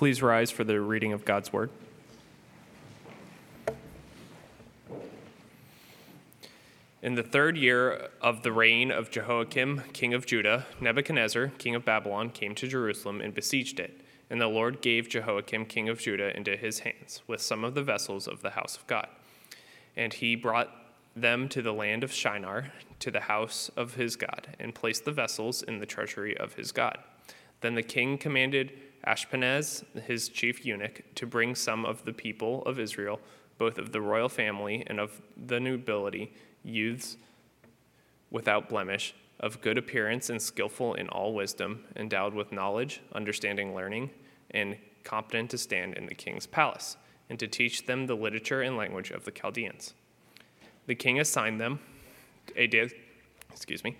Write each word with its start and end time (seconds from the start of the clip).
Please 0.00 0.22
rise 0.22 0.50
for 0.50 0.64
the 0.64 0.80
reading 0.80 1.12
of 1.12 1.26
God's 1.26 1.52
word. 1.52 1.68
In 7.02 7.16
the 7.16 7.22
third 7.22 7.58
year 7.58 8.08
of 8.22 8.42
the 8.42 8.50
reign 8.50 8.90
of 8.90 9.10
Jehoiakim, 9.10 9.82
king 9.92 10.14
of 10.14 10.24
Judah, 10.24 10.64
Nebuchadnezzar, 10.80 11.48
king 11.58 11.74
of 11.74 11.84
Babylon, 11.84 12.30
came 12.30 12.54
to 12.54 12.66
Jerusalem 12.66 13.20
and 13.20 13.34
besieged 13.34 13.78
it. 13.78 14.00
And 14.30 14.40
the 14.40 14.46
Lord 14.46 14.80
gave 14.80 15.10
Jehoiakim, 15.10 15.66
king 15.66 15.90
of 15.90 16.00
Judah, 16.00 16.34
into 16.34 16.56
his 16.56 16.78
hands, 16.78 17.20
with 17.26 17.42
some 17.42 17.62
of 17.62 17.74
the 17.74 17.82
vessels 17.82 18.26
of 18.26 18.40
the 18.40 18.52
house 18.52 18.78
of 18.78 18.86
God. 18.86 19.06
And 19.98 20.14
he 20.14 20.34
brought 20.34 20.74
them 21.14 21.46
to 21.50 21.60
the 21.60 21.74
land 21.74 22.04
of 22.04 22.10
Shinar, 22.10 22.72
to 23.00 23.10
the 23.10 23.20
house 23.20 23.70
of 23.76 23.96
his 23.96 24.16
God, 24.16 24.56
and 24.58 24.74
placed 24.74 25.04
the 25.04 25.12
vessels 25.12 25.62
in 25.62 25.78
the 25.78 25.84
treasury 25.84 26.34
of 26.38 26.54
his 26.54 26.72
God. 26.72 26.96
Then 27.60 27.74
the 27.74 27.82
king 27.82 28.16
commanded 28.16 28.72
Ashpenaz, 29.06 29.84
his 30.02 30.28
chief 30.28 30.64
eunuch, 30.64 31.02
to 31.14 31.26
bring 31.26 31.54
some 31.54 31.84
of 31.84 32.04
the 32.04 32.12
people 32.12 32.62
of 32.64 32.78
Israel, 32.78 33.20
both 33.58 33.78
of 33.78 33.92
the 33.92 34.00
royal 34.00 34.28
family 34.28 34.84
and 34.86 35.00
of 35.00 35.20
the 35.36 35.60
nobility, 35.60 36.32
youths 36.62 37.16
without 38.30 38.68
blemish, 38.68 39.14
of 39.38 39.60
good 39.62 39.78
appearance 39.78 40.28
and 40.28 40.40
skillful 40.40 40.94
in 40.94 41.08
all 41.08 41.34
wisdom, 41.34 41.84
endowed 41.96 42.34
with 42.34 42.52
knowledge, 42.52 43.00
understanding, 43.14 43.74
learning, 43.74 44.10
and 44.50 44.76
competent 45.02 45.50
to 45.50 45.58
stand 45.58 45.94
in 45.94 46.06
the 46.06 46.14
king's 46.14 46.46
palace, 46.46 46.96
and 47.30 47.38
to 47.38 47.48
teach 47.48 47.86
them 47.86 48.06
the 48.06 48.14
literature 48.14 48.60
and 48.60 48.76
language 48.76 49.10
of 49.10 49.24
the 49.24 49.30
Chaldeans. 49.30 49.94
The 50.86 50.94
king 50.94 51.18
assigned 51.18 51.60
them 51.60 51.80
a 52.54 52.66
day, 52.66 52.90
excuse 53.50 53.82
me, 53.82 53.96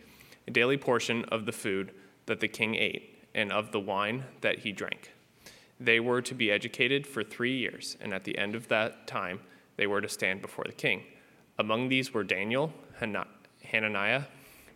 a 0.46 0.50
daily 0.50 0.76
portion 0.76 1.24
of 1.26 1.46
the 1.46 1.52
food 1.52 1.92
that 2.26 2.40
the 2.40 2.48
king 2.48 2.74
ate 2.74 3.09
and 3.34 3.52
of 3.52 3.72
the 3.72 3.80
wine 3.80 4.24
that 4.40 4.60
he 4.60 4.72
drank. 4.72 5.12
They 5.78 6.00
were 6.00 6.20
to 6.22 6.34
be 6.34 6.50
educated 6.50 7.06
for 7.06 7.24
three 7.24 7.56
years, 7.56 7.96
and 8.00 8.12
at 8.12 8.24
the 8.24 8.36
end 8.36 8.54
of 8.54 8.68
that 8.68 9.06
time, 9.06 9.40
they 9.76 9.86
were 9.86 10.00
to 10.00 10.08
stand 10.08 10.42
before 10.42 10.64
the 10.66 10.72
king. 10.72 11.04
Among 11.58 11.88
these 11.88 12.12
were 12.12 12.24
Daniel, 12.24 12.72
Hananiah, 13.62 14.24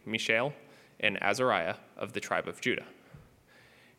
Mishael, 0.07 0.55
and 1.01 1.23
Azariah 1.23 1.77
of 1.97 2.13
the 2.13 2.21
tribe 2.21 2.49
of 2.49 2.61
Judah. 2.61 2.87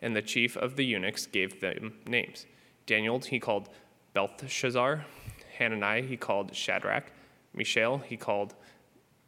And 0.01 0.15
the 0.15 0.21
chief 0.21 0.57
of 0.57 0.75
the 0.75 0.85
eunuchs 0.85 1.25
gave 1.27 1.61
them 1.61 1.93
names. 2.07 2.45
Daniel 2.85 3.19
he 3.19 3.39
called 3.39 3.69
Belteshazzar, 4.13 5.05
Hananiah 5.57 6.03
he 6.03 6.17
called 6.17 6.55
Shadrach, 6.55 7.11
Mishael 7.53 7.99
he 7.99 8.17
called 8.17 8.55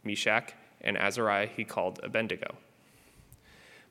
Meshach, 0.03 0.53
and 0.81 0.97
Azariah 0.97 1.47
he 1.47 1.63
called 1.63 1.99
Abednego. 2.03 2.55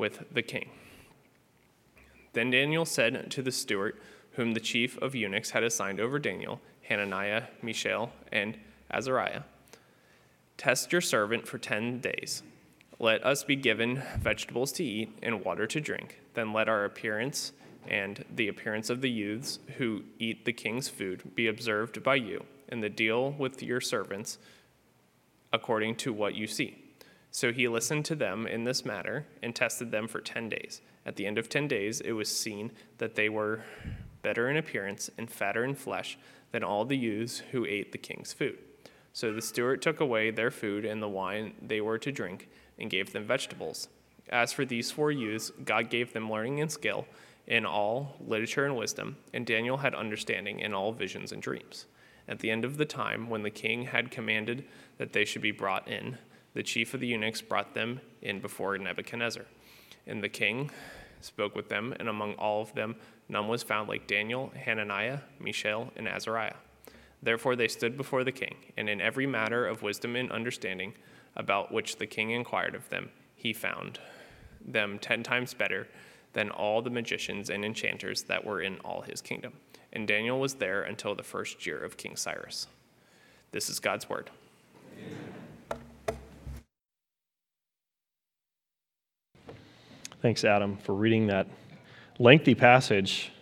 with 0.00 0.24
the 0.32 0.42
king. 0.42 0.70
Then 2.32 2.50
Daniel 2.50 2.84
said 2.84 3.30
to 3.30 3.42
the 3.42 3.52
steward, 3.52 3.96
whom 4.32 4.52
the 4.54 4.60
chief 4.60 4.96
of 4.98 5.14
eunuchs 5.14 5.50
had 5.50 5.62
assigned 5.62 6.00
over 6.00 6.18
Daniel, 6.18 6.60
Hananiah, 6.88 7.44
Mishael, 7.62 8.10
and 8.32 8.58
Azariah, 8.90 9.42
Test 10.56 10.92
your 10.92 11.00
servant 11.00 11.48
for 11.48 11.56
ten 11.56 12.00
days. 12.00 12.42
Let 12.98 13.24
us 13.24 13.44
be 13.44 13.56
given 13.56 14.02
vegetables 14.18 14.72
to 14.72 14.84
eat 14.84 15.18
and 15.22 15.42
water 15.42 15.66
to 15.66 15.80
drink. 15.80 16.20
Then 16.34 16.52
let 16.52 16.68
our 16.68 16.84
appearance 16.84 17.52
and 17.88 18.26
the 18.34 18.48
appearance 18.48 18.90
of 18.90 19.00
the 19.00 19.08
youths 19.08 19.58
who 19.78 20.02
eat 20.18 20.44
the 20.44 20.52
king's 20.52 20.90
food 20.90 21.34
be 21.34 21.46
observed 21.46 22.02
by 22.02 22.16
you, 22.16 22.44
and 22.68 22.82
the 22.82 22.90
deal 22.90 23.30
with 23.30 23.62
your 23.62 23.80
servants 23.80 24.36
according 25.50 25.96
to 25.96 26.12
what 26.12 26.34
you 26.34 26.46
see. 26.46 26.79
So 27.30 27.52
he 27.52 27.68
listened 27.68 28.04
to 28.06 28.14
them 28.14 28.46
in 28.46 28.64
this 28.64 28.84
matter 28.84 29.26
and 29.42 29.54
tested 29.54 29.90
them 29.90 30.08
for 30.08 30.20
10 30.20 30.48
days. 30.48 30.80
At 31.06 31.16
the 31.16 31.26
end 31.26 31.38
of 31.38 31.48
10 31.48 31.68
days, 31.68 32.00
it 32.00 32.12
was 32.12 32.28
seen 32.28 32.72
that 32.98 33.14
they 33.14 33.28
were 33.28 33.64
better 34.22 34.50
in 34.50 34.56
appearance 34.56 35.10
and 35.16 35.30
fatter 35.30 35.64
in 35.64 35.74
flesh 35.74 36.18
than 36.52 36.64
all 36.64 36.84
the 36.84 36.96
youths 36.96 37.38
who 37.52 37.64
ate 37.64 37.92
the 37.92 37.98
king's 37.98 38.32
food. 38.32 38.58
So 39.12 39.32
the 39.32 39.42
steward 39.42 39.82
took 39.82 40.00
away 40.00 40.30
their 40.30 40.50
food 40.50 40.84
and 40.84 41.02
the 41.02 41.08
wine 41.08 41.54
they 41.62 41.80
were 41.80 41.98
to 41.98 42.12
drink 42.12 42.48
and 42.78 42.90
gave 42.90 43.12
them 43.12 43.26
vegetables. 43.26 43.88
As 44.28 44.52
for 44.52 44.64
these 44.64 44.90
four 44.90 45.10
youths, 45.10 45.50
God 45.64 45.90
gave 45.90 46.12
them 46.12 46.30
learning 46.30 46.60
and 46.60 46.70
skill 46.70 47.06
in 47.46 47.66
all 47.66 48.16
literature 48.24 48.64
and 48.64 48.76
wisdom, 48.76 49.16
and 49.32 49.44
Daniel 49.44 49.78
had 49.78 49.94
understanding 49.94 50.60
in 50.60 50.72
all 50.72 50.92
visions 50.92 51.32
and 51.32 51.42
dreams. 51.42 51.86
At 52.28 52.38
the 52.38 52.50
end 52.50 52.64
of 52.64 52.76
the 52.76 52.84
time, 52.84 53.28
when 53.28 53.42
the 53.42 53.50
king 53.50 53.86
had 53.86 54.12
commanded 54.12 54.64
that 54.98 55.12
they 55.12 55.24
should 55.24 55.42
be 55.42 55.50
brought 55.50 55.88
in, 55.88 56.18
the 56.54 56.62
chief 56.62 56.94
of 56.94 57.00
the 57.00 57.06
eunuchs 57.06 57.40
brought 57.42 57.74
them 57.74 58.00
in 58.22 58.40
before 58.40 58.76
Nebuchadnezzar. 58.78 59.44
And 60.06 60.22
the 60.22 60.28
king 60.28 60.70
spoke 61.20 61.54
with 61.54 61.68
them, 61.68 61.94
and 61.98 62.08
among 62.08 62.34
all 62.34 62.62
of 62.62 62.74
them, 62.74 62.96
none 63.28 63.48
was 63.48 63.62
found 63.62 63.88
like 63.88 64.06
Daniel, 64.06 64.52
Hananiah, 64.56 65.20
Mishael, 65.38 65.92
and 65.96 66.08
Azariah. 66.08 66.56
Therefore 67.22 67.56
they 67.56 67.68
stood 67.68 67.96
before 67.96 68.24
the 68.24 68.32
king, 68.32 68.56
and 68.76 68.88
in 68.88 69.00
every 69.00 69.26
matter 69.26 69.66
of 69.66 69.82
wisdom 69.82 70.16
and 70.16 70.32
understanding 70.32 70.94
about 71.36 71.72
which 71.72 71.96
the 71.96 72.06
king 72.06 72.30
inquired 72.30 72.74
of 72.74 72.88
them, 72.88 73.10
he 73.36 73.52
found 73.52 73.98
them 74.66 74.98
ten 74.98 75.22
times 75.22 75.54
better 75.54 75.86
than 76.32 76.50
all 76.50 76.80
the 76.80 76.90
magicians 76.90 77.50
and 77.50 77.64
enchanters 77.64 78.22
that 78.24 78.44
were 78.44 78.60
in 78.60 78.78
all 78.80 79.02
his 79.02 79.20
kingdom. 79.20 79.52
And 79.92 80.06
Daniel 80.06 80.38
was 80.38 80.54
there 80.54 80.82
until 80.82 81.14
the 81.14 81.22
first 81.22 81.66
year 81.66 81.78
of 81.78 81.96
King 81.96 82.16
Cyrus. 82.16 82.68
This 83.52 83.68
is 83.68 83.80
God's 83.80 84.08
word. 84.08 84.30
Thanks, 90.22 90.44
Adam, 90.44 90.76
for 90.76 90.94
reading 90.94 91.28
that 91.28 91.46
lengthy 92.18 92.54
passage, 92.54 93.32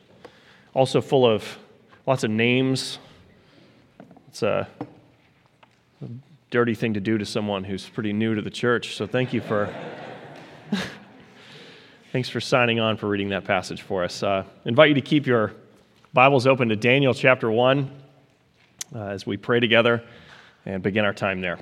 also 0.74 1.00
full 1.00 1.26
of 1.26 1.58
lots 2.06 2.22
of 2.22 2.30
names. 2.30 3.00
It's 4.28 4.44
a 4.44 4.68
dirty 6.50 6.76
thing 6.76 6.94
to 6.94 7.00
do 7.00 7.18
to 7.18 7.26
someone 7.26 7.64
who's 7.64 7.88
pretty 7.88 8.12
new 8.12 8.36
to 8.36 8.42
the 8.42 8.50
church. 8.50 8.94
So 8.94 9.08
thank 9.08 9.32
you 9.32 9.40
for 9.40 9.74
thanks 12.12 12.28
for 12.28 12.40
signing 12.40 12.78
on 12.78 12.96
for 12.96 13.08
reading 13.08 13.30
that 13.30 13.44
passage 13.44 13.82
for 13.82 14.04
us. 14.04 14.22
Uh, 14.22 14.44
invite 14.64 14.90
you 14.90 14.94
to 14.94 15.00
keep 15.00 15.26
your 15.26 15.54
Bibles 16.12 16.46
open 16.46 16.68
to 16.68 16.76
Daniel 16.76 17.12
chapter 17.12 17.50
one 17.50 17.90
uh, 18.94 19.06
as 19.06 19.26
we 19.26 19.36
pray 19.36 19.58
together 19.58 20.04
and 20.64 20.80
begin 20.80 21.04
our 21.04 21.12
time 21.12 21.40
there. 21.40 21.58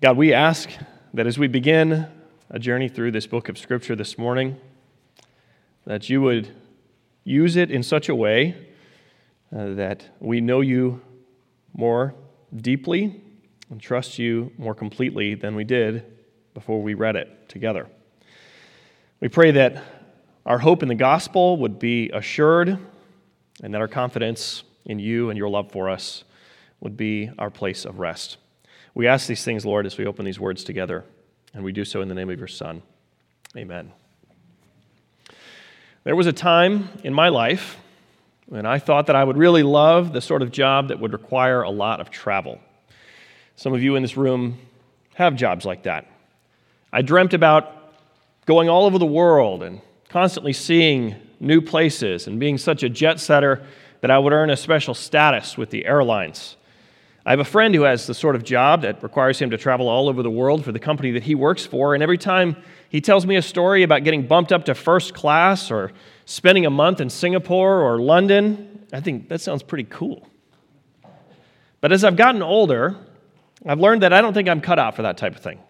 God, 0.00 0.16
we 0.16 0.32
ask 0.32 0.68
that 1.14 1.28
as 1.28 1.38
we 1.38 1.46
begin 1.46 2.08
a 2.50 2.58
journey 2.58 2.88
through 2.88 3.12
this 3.12 3.24
book 3.24 3.48
of 3.48 3.56
Scripture 3.56 3.94
this 3.94 4.18
morning, 4.18 4.56
that 5.86 6.10
you 6.10 6.20
would 6.20 6.52
use 7.22 7.54
it 7.54 7.70
in 7.70 7.84
such 7.84 8.08
a 8.08 8.14
way 8.16 8.56
uh, 9.56 9.74
that 9.74 10.08
we 10.18 10.40
know 10.40 10.60
you 10.60 11.00
more 11.72 12.16
deeply 12.56 13.22
and 13.70 13.80
trust 13.80 14.18
you 14.18 14.50
more 14.58 14.74
completely 14.74 15.36
than 15.36 15.54
we 15.54 15.62
did 15.62 16.04
before 16.52 16.82
we 16.82 16.94
read 16.94 17.14
it 17.14 17.48
together. 17.48 17.86
We 19.20 19.28
pray 19.28 19.52
that 19.52 19.84
our 20.44 20.58
hope 20.58 20.82
in 20.82 20.88
the 20.88 20.96
gospel 20.96 21.58
would 21.58 21.78
be 21.78 22.10
assured 22.10 22.76
and 23.62 23.72
that 23.72 23.80
our 23.80 23.86
confidence 23.86 24.64
in 24.84 24.98
you 24.98 25.30
and 25.30 25.38
your 25.38 25.48
love 25.48 25.70
for 25.70 25.88
us 25.88 26.24
would 26.80 26.96
be 26.96 27.30
our 27.38 27.50
place 27.50 27.84
of 27.84 28.00
rest. 28.00 28.38
We 28.94 29.08
ask 29.08 29.26
these 29.26 29.44
things, 29.44 29.66
Lord, 29.66 29.86
as 29.86 29.98
we 29.98 30.06
open 30.06 30.24
these 30.24 30.38
words 30.38 30.62
together, 30.62 31.04
and 31.52 31.64
we 31.64 31.72
do 31.72 31.84
so 31.84 32.00
in 32.00 32.08
the 32.08 32.14
name 32.14 32.30
of 32.30 32.38
your 32.38 32.48
Son. 32.48 32.82
Amen. 33.56 33.92
There 36.04 36.14
was 36.14 36.26
a 36.26 36.32
time 36.32 36.88
in 37.02 37.12
my 37.12 37.28
life 37.28 37.76
when 38.46 38.66
I 38.66 38.78
thought 38.78 39.06
that 39.06 39.16
I 39.16 39.24
would 39.24 39.36
really 39.36 39.62
love 39.62 40.12
the 40.12 40.20
sort 40.20 40.42
of 40.42 40.52
job 40.52 40.88
that 40.88 41.00
would 41.00 41.12
require 41.12 41.62
a 41.62 41.70
lot 41.70 42.00
of 42.00 42.10
travel. 42.10 42.60
Some 43.56 43.72
of 43.72 43.82
you 43.82 43.96
in 43.96 44.02
this 44.02 44.16
room 44.16 44.58
have 45.14 45.34
jobs 45.34 45.64
like 45.64 45.84
that. 45.84 46.06
I 46.92 47.02
dreamt 47.02 47.34
about 47.34 47.94
going 48.46 48.68
all 48.68 48.84
over 48.84 48.98
the 48.98 49.06
world 49.06 49.62
and 49.62 49.80
constantly 50.08 50.52
seeing 50.52 51.16
new 51.40 51.60
places 51.60 52.26
and 52.26 52.38
being 52.38 52.58
such 52.58 52.82
a 52.82 52.88
jet 52.88 53.18
setter 53.18 53.64
that 54.00 54.10
I 54.10 54.18
would 54.18 54.32
earn 54.32 54.50
a 54.50 54.56
special 54.56 54.94
status 54.94 55.56
with 55.56 55.70
the 55.70 55.86
airlines. 55.86 56.56
I 57.26 57.30
have 57.30 57.40
a 57.40 57.44
friend 57.44 57.74
who 57.74 57.82
has 57.82 58.06
the 58.06 58.12
sort 58.12 58.36
of 58.36 58.44
job 58.44 58.82
that 58.82 59.02
requires 59.02 59.38
him 59.38 59.50
to 59.50 59.56
travel 59.56 59.88
all 59.88 60.10
over 60.10 60.22
the 60.22 60.30
world 60.30 60.62
for 60.62 60.72
the 60.72 60.78
company 60.78 61.10
that 61.12 61.22
he 61.22 61.34
works 61.34 61.64
for, 61.64 61.94
and 61.94 62.02
every 62.02 62.18
time 62.18 62.56
he 62.90 63.00
tells 63.00 63.24
me 63.24 63.36
a 63.36 63.42
story 63.42 63.82
about 63.82 64.04
getting 64.04 64.26
bumped 64.26 64.52
up 64.52 64.66
to 64.66 64.74
first 64.74 65.14
class 65.14 65.70
or 65.70 65.92
spending 66.26 66.66
a 66.66 66.70
month 66.70 67.00
in 67.00 67.08
Singapore 67.08 67.80
or 67.80 67.98
London. 67.98 68.86
I 68.92 69.00
think 69.00 69.28
that 69.30 69.40
sounds 69.40 69.62
pretty 69.62 69.84
cool. 69.84 70.28
But 71.80 71.92
as 71.92 72.04
I've 72.04 72.16
gotten 72.16 72.42
older, 72.42 72.96
I've 73.66 73.80
learned 73.80 74.02
that 74.02 74.12
I 74.12 74.20
don't 74.20 74.34
think 74.34 74.48
I'm 74.48 74.60
cut 74.60 74.78
out 74.78 74.94
for 74.94 75.02
that 75.02 75.16
type 75.16 75.34
of 75.34 75.42
thing. 75.42 75.60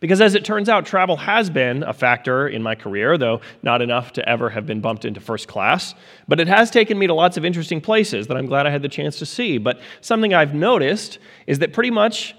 Because 0.00 0.20
as 0.20 0.34
it 0.34 0.44
turns 0.44 0.68
out, 0.68 0.86
travel 0.86 1.16
has 1.16 1.50
been 1.50 1.82
a 1.82 1.92
factor 1.92 2.46
in 2.46 2.62
my 2.62 2.74
career, 2.74 3.18
though 3.18 3.40
not 3.62 3.82
enough 3.82 4.12
to 4.12 4.28
ever 4.28 4.48
have 4.50 4.64
been 4.64 4.80
bumped 4.80 5.04
into 5.04 5.20
first 5.20 5.48
class. 5.48 5.94
But 6.28 6.38
it 6.38 6.48
has 6.48 6.70
taken 6.70 6.98
me 6.98 7.08
to 7.08 7.14
lots 7.14 7.36
of 7.36 7.44
interesting 7.44 7.80
places 7.80 8.28
that 8.28 8.36
I'm 8.36 8.46
glad 8.46 8.66
I 8.66 8.70
had 8.70 8.82
the 8.82 8.88
chance 8.88 9.18
to 9.18 9.26
see. 9.26 9.58
But 9.58 9.80
something 10.00 10.32
I've 10.32 10.54
noticed 10.54 11.18
is 11.46 11.58
that 11.58 11.72
pretty 11.72 11.90
much 11.90 12.36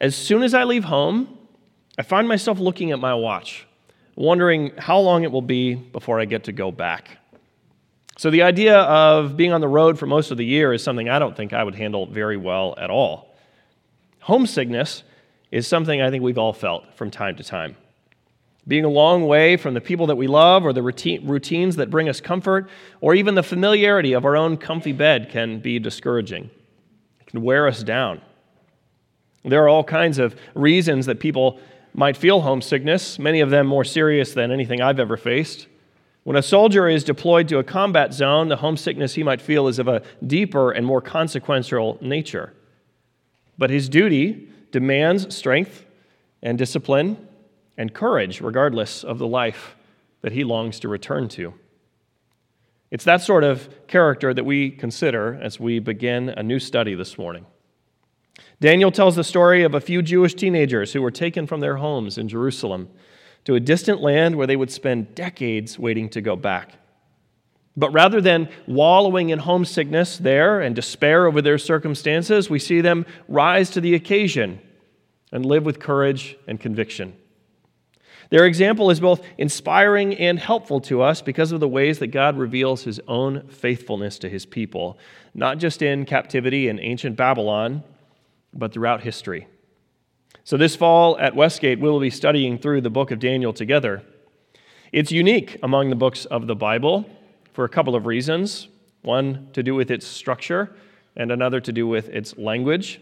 as 0.00 0.16
soon 0.16 0.42
as 0.42 0.52
I 0.52 0.64
leave 0.64 0.84
home, 0.84 1.38
I 1.98 2.02
find 2.02 2.26
myself 2.26 2.58
looking 2.58 2.90
at 2.90 2.98
my 2.98 3.14
watch, 3.14 3.66
wondering 4.16 4.72
how 4.76 4.98
long 4.98 5.22
it 5.22 5.30
will 5.30 5.42
be 5.42 5.74
before 5.74 6.18
I 6.18 6.24
get 6.24 6.44
to 6.44 6.52
go 6.52 6.70
back. 6.70 7.18
So 8.16 8.30
the 8.30 8.42
idea 8.42 8.78
of 8.78 9.36
being 9.36 9.52
on 9.52 9.60
the 9.60 9.68
road 9.68 9.98
for 9.98 10.06
most 10.06 10.30
of 10.30 10.36
the 10.36 10.44
year 10.44 10.72
is 10.72 10.82
something 10.82 11.08
I 11.08 11.18
don't 11.18 11.36
think 11.36 11.52
I 11.52 11.62
would 11.62 11.74
handle 11.74 12.06
very 12.06 12.36
well 12.36 12.74
at 12.78 12.90
all. 12.90 13.34
Homesickness 14.20 15.04
is 15.50 15.66
something 15.66 16.00
I 16.00 16.10
think 16.10 16.22
we've 16.22 16.38
all 16.38 16.52
felt 16.52 16.94
from 16.94 17.10
time 17.10 17.36
to 17.36 17.44
time. 17.44 17.76
Being 18.68 18.84
a 18.84 18.90
long 18.90 19.26
way 19.26 19.56
from 19.56 19.74
the 19.74 19.80
people 19.80 20.06
that 20.08 20.16
we 20.16 20.26
love, 20.26 20.64
or 20.64 20.72
the 20.72 20.82
routines 20.82 21.76
that 21.76 21.90
bring 21.90 22.08
us 22.08 22.20
comfort, 22.20 22.68
or 23.00 23.14
even 23.14 23.34
the 23.34 23.42
familiarity 23.42 24.12
of 24.12 24.24
our 24.24 24.36
own 24.36 24.56
comfy 24.56 24.92
bed 24.92 25.28
can 25.30 25.60
be 25.60 25.78
discouraging. 25.78 26.50
It 27.20 27.26
can 27.26 27.42
wear 27.42 27.66
us 27.66 27.82
down. 27.82 28.20
There 29.44 29.64
are 29.64 29.68
all 29.68 29.82
kinds 29.82 30.18
of 30.18 30.36
reasons 30.54 31.06
that 31.06 31.18
people 31.18 31.58
might 31.94 32.16
feel 32.16 32.42
homesickness, 32.42 33.18
many 33.18 33.40
of 33.40 33.50
them 33.50 33.66
more 33.66 33.84
serious 33.84 34.34
than 34.34 34.52
anything 34.52 34.80
I've 34.80 35.00
ever 35.00 35.16
faced. 35.16 35.66
When 36.22 36.36
a 36.36 36.42
soldier 36.42 36.86
is 36.86 37.02
deployed 37.02 37.48
to 37.48 37.58
a 37.58 37.64
combat 37.64 38.12
zone, 38.12 38.48
the 38.48 38.56
homesickness 38.56 39.14
he 39.14 39.22
might 39.22 39.40
feel 39.40 39.66
is 39.66 39.78
of 39.78 39.88
a 39.88 40.02
deeper 40.24 40.70
and 40.70 40.86
more 40.86 41.00
consequential 41.00 41.98
nature. 42.02 42.52
But 43.56 43.70
his 43.70 43.88
duty 43.88 44.48
demands 44.72 45.34
strength 45.34 45.84
and 46.42 46.56
discipline 46.58 47.28
and 47.76 47.94
courage, 47.94 48.40
regardless 48.40 49.04
of 49.04 49.18
the 49.18 49.26
life 49.26 49.76
that 50.22 50.32
he 50.32 50.44
longs 50.44 50.80
to 50.80 50.88
return 50.88 51.28
to. 51.28 51.54
It's 52.90 53.04
that 53.04 53.22
sort 53.22 53.44
of 53.44 53.86
character 53.86 54.34
that 54.34 54.44
we 54.44 54.70
consider 54.70 55.38
as 55.40 55.60
we 55.60 55.78
begin 55.78 56.28
a 56.30 56.42
new 56.42 56.58
study 56.58 56.94
this 56.94 57.16
morning. 57.16 57.46
Daniel 58.60 58.90
tells 58.90 59.16
the 59.16 59.24
story 59.24 59.62
of 59.62 59.74
a 59.74 59.80
few 59.80 60.02
Jewish 60.02 60.34
teenagers 60.34 60.92
who 60.92 61.00
were 61.00 61.10
taken 61.10 61.46
from 61.46 61.60
their 61.60 61.76
homes 61.76 62.18
in 62.18 62.28
Jerusalem 62.28 62.90
to 63.44 63.54
a 63.54 63.60
distant 63.60 64.02
land 64.02 64.36
where 64.36 64.46
they 64.46 64.56
would 64.56 64.70
spend 64.70 65.14
decades 65.14 65.78
waiting 65.78 66.08
to 66.10 66.20
go 66.20 66.36
back. 66.36 66.74
But 67.76 67.92
rather 67.92 68.20
than 68.20 68.48
wallowing 68.66 69.30
in 69.30 69.38
homesickness 69.38 70.18
there 70.18 70.60
and 70.60 70.74
despair 70.74 71.26
over 71.26 71.40
their 71.40 71.58
circumstances, 71.58 72.50
we 72.50 72.58
see 72.58 72.80
them 72.80 73.06
rise 73.28 73.70
to 73.70 73.80
the 73.80 73.94
occasion 73.94 74.60
and 75.32 75.46
live 75.46 75.64
with 75.64 75.78
courage 75.78 76.36
and 76.48 76.58
conviction. 76.58 77.16
Their 78.30 78.46
example 78.46 78.90
is 78.90 79.00
both 79.00 79.24
inspiring 79.38 80.14
and 80.16 80.38
helpful 80.38 80.80
to 80.82 81.02
us 81.02 81.20
because 81.20 81.50
of 81.50 81.60
the 81.60 81.68
ways 81.68 81.98
that 81.98 82.08
God 82.08 82.38
reveals 82.38 82.84
his 82.84 83.00
own 83.08 83.48
faithfulness 83.48 84.18
to 84.20 84.28
his 84.28 84.46
people, 84.46 84.98
not 85.34 85.58
just 85.58 85.82
in 85.82 86.04
captivity 86.04 86.68
in 86.68 86.78
ancient 86.78 87.16
Babylon, 87.16 87.82
but 88.52 88.72
throughout 88.72 89.02
history. 89.02 89.48
So, 90.44 90.56
this 90.56 90.76
fall 90.76 91.18
at 91.18 91.36
Westgate, 91.36 91.80
we'll 91.80 92.00
be 92.00 92.10
studying 92.10 92.58
through 92.58 92.80
the 92.80 92.90
book 92.90 93.10
of 93.10 93.18
Daniel 93.18 93.52
together. 93.52 94.02
It's 94.92 95.12
unique 95.12 95.58
among 95.62 95.90
the 95.90 95.96
books 95.96 96.24
of 96.24 96.46
the 96.46 96.56
Bible 96.56 97.06
for 97.52 97.64
a 97.64 97.68
couple 97.68 97.94
of 97.94 98.06
reasons 98.06 98.68
one 99.02 99.48
to 99.52 99.62
do 99.62 99.74
with 99.74 99.90
its 99.90 100.06
structure, 100.06 100.74
and 101.16 101.32
another 101.32 101.60
to 101.60 101.72
do 101.72 101.86
with 101.86 102.08
its 102.08 102.36
language. 102.36 103.00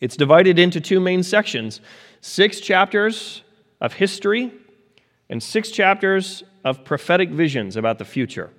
It's 0.00 0.16
divided 0.16 0.58
into 0.58 0.80
two 0.80 1.00
main 1.00 1.22
sections 1.22 1.80
six 2.20 2.60
chapters 2.60 3.42
of 3.80 3.94
history 3.94 4.52
and 5.28 5.42
six 5.42 5.70
chapters 5.70 6.44
of 6.64 6.84
prophetic 6.84 7.30
visions 7.30 7.76
about 7.76 7.98
the 7.98 8.04
future. 8.04 8.50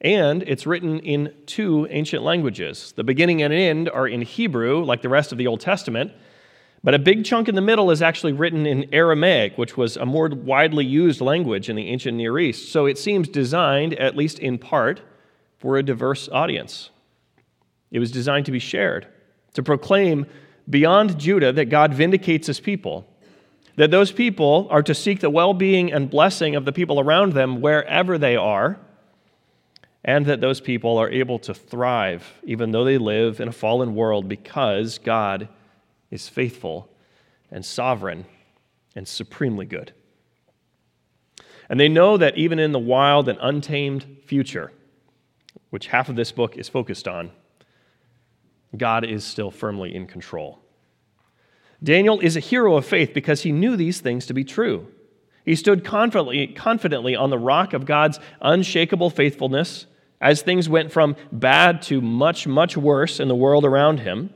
And 0.00 0.42
it's 0.44 0.66
written 0.66 0.98
in 1.00 1.32
two 1.46 1.86
ancient 1.90 2.22
languages. 2.22 2.92
The 2.96 3.04
beginning 3.04 3.42
and 3.42 3.52
end 3.52 3.88
are 3.88 4.08
in 4.08 4.22
Hebrew, 4.22 4.84
like 4.84 5.02
the 5.02 5.08
rest 5.08 5.32
of 5.32 5.38
the 5.38 5.46
Old 5.46 5.60
Testament, 5.60 6.12
but 6.84 6.94
a 6.94 6.98
big 6.98 7.24
chunk 7.24 7.48
in 7.48 7.54
the 7.54 7.60
middle 7.60 7.90
is 7.90 8.02
actually 8.02 8.32
written 8.32 8.66
in 8.66 8.92
Aramaic, 8.92 9.56
which 9.56 9.76
was 9.76 9.96
a 9.96 10.04
more 10.04 10.28
widely 10.28 10.84
used 10.84 11.20
language 11.20 11.68
in 11.68 11.76
the 11.76 11.88
ancient 11.88 12.16
Near 12.16 12.38
East. 12.38 12.72
So 12.72 12.86
it 12.86 12.98
seems 12.98 13.28
designed, 13.28 13.94
at 13.94 14.16
least 14.16 14.40
in 14.40 14.58
part, 14.58 15.00
for 15.58 15.76
a 15.76 15.82
diverse 15.82 16.28
audience. 16.30 16.90
It 17.92 18.00
was 18.00 18.10
designed 18.10 18.46
to 18.46 18.52
be 18.52 18.58
shared, 18.58 19.06
to 19.54 19.62
proclaim 19.62 20.26
beyond 20.68 21.20
Judah 21.20 21.52
that 21.52 21.66
God 21.66 21.94
vindicates 21.94 22.48
his 22.48 22.58
people, 22.58 23.06
that 23.76 23.92
those 23.92 24.10
people 24.10 24.66
are 24.70 24.82
to 24.82 24.94
seek 24.94 25.20
the 25.20 25.30
well 25.30 25.54
being 25.54 25.92
and 25.92 26.10
blessing 26.10 26.56
of 26.56 26.64
the 26.64 26.72
people 26.72 26.98
around 26.98 27.32
them 27.32 27.60
wherever 27.60 28.18
they 28.18 28.34
are, 28.34 28.78
and 30.04 30.26
that 30.26 30.40
those 30.40 30.60
people 30.60 30.98
are 30.98 31.08
able 31.10 31.38
to 31.38 31.54
thrive 31.54 32.40
even 32.42 32.72
though 32.72 32.82
they 32.82 32.98
live 32.98 33.40
in 33.40 33.46
a 33.46 33.52
fallen 33.52 33.94
world 33.94 34.28
because 34.28 34.98
God 34.98 35.48
is 36.12 36.28
faithful 36.28 36.88
and 37.50 37.64
sovereign 37.64 38.26
and 38.94 39.08
supremely 39.08 39.66
good. 39.66 39.92
And 41.68 41.80
they 41.80 41.88
know 41.88 42.16
that 42.18 42.36
even 42.36 42.58
in 42.58 42.70
the 42.70 42.78
wild 42.78 43.28
and 43.28 43.38
untamed 43.40 44.18
future, 44.26 44.70
which 45.70 45.88
half 45.88 46.08
of 46.08 46.16
this 46.16 46.30
book 46.30 46.56
is 46.56 46.68
focused 46.68 47.08
on, 47.08 47.32
God 48.76 49.04
is 49.04 49.24
still 49.24 49.50
firmly 49.50 49.94
in 49.94 50.06
control. 50.06 50.58
Daniel 51.82 52.20
is 52.20 52.36
a 52.36 52.40
hero 52.40 52.76
of 52.76 52.86
faith 52.86 53.12
because 53.12 53.42
he 53.42 53.52
knew 53.52 53.74
these 53.74 54.00
things 54.00 54.26
to 54.26 54.34
be 54.34 54.44
true. 54.44 54.86
He 55.44 55.56
stood 55.56 55.84
confidently, 55.84 56.46
confidently 56.48 57.16
on 57.16 57.30
the 57.30 57.38
rock 57.38 57.72
of 57.72 57.86
God's 57.86 58.20
unshakable 58.40 59.10
faithfulness 59.10 59.86
as 60.20 60.42
things 60.42 60.68
went 60.68 60.92
from 60.92 61.16
bad 61.32 61.82
to 61.82 62.00
much, 62.00 62.46
much 62.46 62.76
worse 62.76 63.18
in 63.18 63.28
the 63.28 63.34
world 63.34 63.64
around 63.64 64.00
him. 64.00 64.32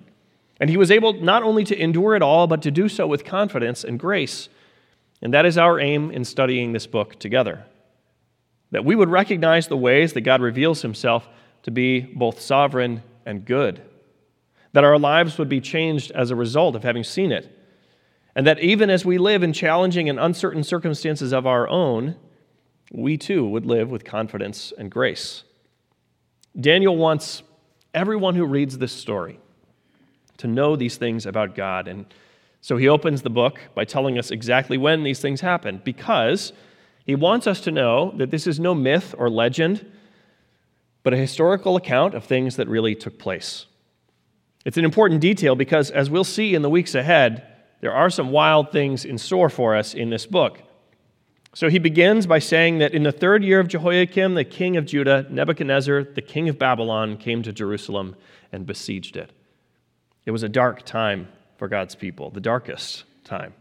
And 0.61 0.70
he 0.70 0.76
was 0.76 0.91
able 0.91 1.12
not 1.12 1.43
only 1.43 1.64
to 1.64 1.79
endure 1.79 2.14
it 2.17 2.23
all, 2.23 2.47
but 2.47 2.62
to 2.62 2.70
do 2.70 2.88
so 2.88 3.06
with 3.06 3.25
confidence 3.25 3.85
and 3.85 3.99
grace. 3.99 4.49
And 5.20 5.32
that 5.35 5.47
is 5.47 5.58
our 5.58 5.79
aim 5.79 6.11
in 6.11 6.25
studying 6.25 6.73
this 6.73 6.87
book 6.87 7.19
together. 7.19 7.64
That 8.70 8.85
we 8.85 8.96
would 8.96 9.08
recognize 9.08 9.69
the 9.69 9.77
ways 9.77 10.13
that 10.15 10.22
God 10.22 10.41
reveals 10.41 10.82
himself 10.82 11.29
to 11.63 11.70
be 11.70 12.01
both 12.01 12.41
sovereign 12.41 13.03
and 13.25 13.44
good. 13.44 13.82
That 14.72 14.84
our 14.84 14.98
lives 14.98 15.39
would 15.39 15.48
be 15.48 15.60
changed 15.60 16.10
as 16.13 16.31
a 16.31 16.36
result 16.36 16.75
of 16.75 16.84
having 16.84 17.05
seen 17.05 17.32
it. 17.32 17.53
And 18.34 18.46
that 18.46 18.60
even 18.60 18.91
as 18.91 19.05
we 19.05 19.19
live 19.19 19.43
in 19.43 19.53
challenging 19.53 20.08
and 20.08 20.20
uncertain 20.20 20.63
circumstances 20.63 21.32
of 21.32 21.46
our 21.46 21.69
own, 21.69 22.17
we 22.93 23.17
too 23.17 23.46
would 23.48 23.67
live 23.67 23.91
with 23.91 24.05
confidence 24.05 24.72
and 24.77 24.91
grace. 24.91 25.44
Daniel 26.58 26.96
wants 26.96 27.43
everyone 27.94 28.34
who 28.34 28.44
reads 28.44 28.79
this 28.79 28.93
story 28.93 29.39
to 30.38 30.46
know 30.46 30.76
these 30.76 30.96
things 30.96 31.26
about 31.26 31.55
God. 31.55 31.88
And 31.88 32.06
so 32.60 32.76
he 32.76 32.88
opens 32.88 33.22
the 33.22 33.31
book 33.31 33.60
by 33.74 33.84
telling 33.84 34.19
us 34.19 34.31
exactly 34.31 34.76
when 34.76 35.02
these 35.02 35.20
things 35.20 35.40
happened 35.40 35.84
because 35.84 36.52
he 37.05 37.14
wants 37.14 37.46
us 37.46 37.60
to 37.62 37.70
know 37.70 38.12
that 38.16 38.31
this 38.31 38.46
is 38.46 38.58
no 38.58 38.74
myth 38.74 39.14
or 39.16 39.31
legend, 39.31 39.90
but 41.02 41.14
a 41.14 41.16
historical 41.16 41.76
account 41.76 42.14
of 42.14 42.24
things 42.24 42.56
that 42.56 42.69
really 42.69 42.94
took 42.94 43.19
place. 43.19 43.66
It's 44.64 44.76
an 44.76 44.84
important 44.84 45.20
detail 45.20 45.55
because, 45.55 45.93
as 45.93 46.10
we'll 46.10 46.24
see 46.24 46.56
in 46.56 46.62
the 46.62 46.69
weeks 46.69 46.96
ahead, 46.96 47.46
there 47.81 47.93
are 47.93 48.10
some 48.10 48.32
wild 48.32 48.72
things 48.72 49.05
in 49.05 49.16
store 49.16 49.48
for 49.48 49.76
us 49.76 49.94
in 49.94 50.10
this 50.10 50.26
book. 50.26 50.60
So 51.55 51.70
he 51.70 51.78
begins 51.78 52.26
by 52.26 52.40
saying 52.40 52.78
that 52.78 52.93
in 52.93 53.05
the 53.05 53.12
third 53.12 53.44
year 53.44 53.60
of 53.60 53.69
Jehoiakim, 53.69 54.34
the 54.34 54.44
king 54.44 54.76
of 54.76 54.84
Judah, 54.84 55.24
Nebuchadnezzar, 55.31 56.02
the 56.02 56.20
king 56.20 56.48
of 56.48 56.58
Babylon, 56.58 57.16
came 57.16 57.43
to 57.44 57.52
Jerusalem 57.52 58.16
and 58.50 58.66
besieged 58.66 59.16
it. 59.16 59.31
It 60.26 60.32
was 60.32 60.42
a 60.42 60.48
dark 60.48 60.84
time 60.84 61.28
for 61.56 61.68
God's 61.68 61.94
people, 61.94 62.30
the 62.30 62.40
darkest 62.40 63.04
time. 63.24 63.54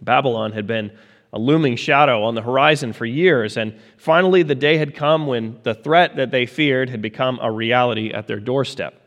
Babylon 0.00 0.52
had 0.52 0.66
been 0.66 0.90
a 1.32 1.38
looming 1.38 1.76
shadow 1.76 2.24
on 2.24 2.34
the 2.34 2.42
horizon 2.42 2.92
for 2.92 3.06
years, 3.06 3.56
and 3.56 3.78
finally 3.96 4.42
the 4.42 4.54
day 4.54 4.76
had 4.76 4.94
come 4.94 5.26
when 5.26 5.58
the 5.62 5.74
threat 5.74 6.16
that 6.16 6.30
they 6.30 6.44
feared 6.44 6.90
had 6.90 7.00
become 7.00 7.38
a 7.40 7.50
reality 7.50 8.10
at 8.10 8.26
their 8.26 8.40
doorstep. 8.40 8.98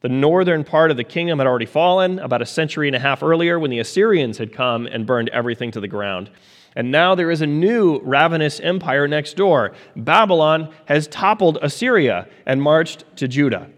The 0.00 0.08
northern 0.08 0.64
part 0.64 0.90
of 0.90 0.96
the 0.96 1.04
kingdom 1.04 1.38
had 1.38 1.46
already 1.46 1.66
fallen 1.66 2.18
about 2.18 2.42
a 2.42 2.46
century 2.46 2.88
and 2.88 2.96
a 2.96 3.00
half 3.00 3.22
earlier 3.22 3.58
when 3.58 3.70
the 3.70 3.78
Assyrians 3.78 4.38
had 4.38 4.52
come 4.52 4.86
and 4.86 5.06
burned 5.06 5.30
everything 5.30 5.70
to 5.72 5.80
the 5.80 5.88
ground. 5.88 6.30
And 6.76 6.90
now 6.90 7.14
there 7.14 7.30
is 7.30 7.40
a 7.40 7.46
new 7.46 8.00
ravenous 8.00 8.60
empire 8.60 9.08
next 9.08 9.34
door. 9.36 9.72
Babylon 9.96 10.72
has 10.86 11.08
toppled 11.08 11.58
Assyria 11.62 12.28
and 12.44 12.60
marched 12.60 13.04
to 13.16 13.28
Judah. 13.28 13.70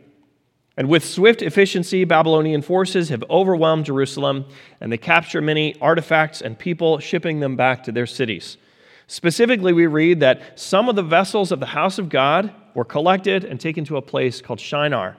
And 0.76 0.88
with 0.88 1.04
swift 1.04 1.40
efficiency, 1.40 2.04
Babylonian 2.04 2.60
forces 2.60 3.08
have 3.08 3.24
overwhelmed 3.30 3.86
Jerusalem, 3.86 4.44
and 4.80 4.92
they 4.92 4.98
capture 4.98 5.40
many 5.40 5.74
artifacts 5.80 6.42
and 6.42 6.58
people, 6.58 6.98
shipping 6.98 7.40
them 7.40 7.56
back 7.56 7.84
to 7.84 7.92
their 7.92 8.06
cities. 8.06 8.58
Specifically, 9.06 9.72
we 9.72 9.86
read 9.86 10.20
that 10.20 10.58
some 10.58 10.88
of 10.88 10.96
the 10.96 11.02
vessels 11.02 11.50
of 11.50 11.60
the 11.60 11.66
house 11.66 11.98
of 11.98 12.08
God 12.08 12.52
were 12.74 12.84
collected 12.84 13.44
and 13.44 13.58
taken 13.58 13.84
to 13.86 13.96
a 13.96 14.02
place 14.02 14.42
called 14.42 14.60
Shinar. 14.60 15.16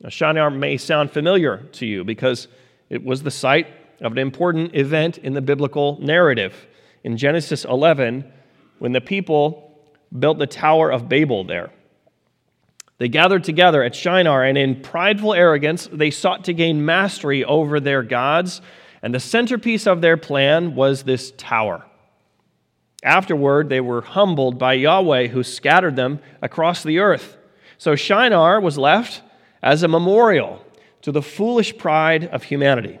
Now, 0.00 0.10
Shinar 0.10 0.50
may 0.50 0.76
sound 0.76 1.10
familiar 1.10 1.58
to 1.72 1.86
you 1.86 2.04
because 2.04 2.48
it 2.90 3.02
was 3.02 3.22
the 3.22 3.30
site 3.30 3.68
of 4.02 4.12
an 4.12 4.18
important 4.18 4.74
event 4.74 5.16
in 5.18 5.32
the 5.32 5.40
biblical 5.40 5.98
narrative. 6.00 6.66
In 7.02 7.16
Genesis 7.16 7.64
11, 7.64 8.30
when 8.78 8.92
the 8.92 9.00
people 9.00 9.80
built 10.16 10.38
the 10.38 10.46
Tower 10.46 10.90
of 10.90 11.08
Babel 11.08 11.44
there. 11.44 11.70
They 12.98 13.08
gathered 13.08 13.44
together 13.44 13.82
at 13.82 13.94
Shinar, 13.94 14.44
and 14.44 14.56
in 14.56 14.80
prideful 14.80 15.34
arrogance, 15.34 15.88
they 15.92 16.10
sought 16.10 16.44
to 16.44 16.54
gain 16.54 16.84
mastery 16.84 17.44
over 17.44 17.78
their 17.78 18.02
gods. 18.02 18.62
And 19.02 19.14
the 19.14 19.20
centerpiece 19.20 19.86
of 19.86 20.00
their 20.00 20.16
plan 20.16 20.74
was 20.74 21.02
this 21.02 21.32
tower. 21.36 21.84
Afterward, 23.02 23.68
they 23.68 23.80
were 23.80 24.00
humbled 24.00 24.58
by 24.58 24.72
Yahweh, 24.74 25.28
who 25.28 25.42
scattered 25.42 25.96
them 25.96 26.20
across 26.40 26.82
the 26.82 26.98
earth. 26.98 27.36
So 27.78 27.94
Shinar 27.94 28.60
was 28.60 28.78
left 28.78 29.22
as 29.62 29.82
a 29.82 29.88
memorial 29.88 30.64
to 31.02 31.12
the 31.12 31.22
foolish 31.22 31.76
pride 31.76 32.24
of 32.24 32.44
humanity. 32.44 32.98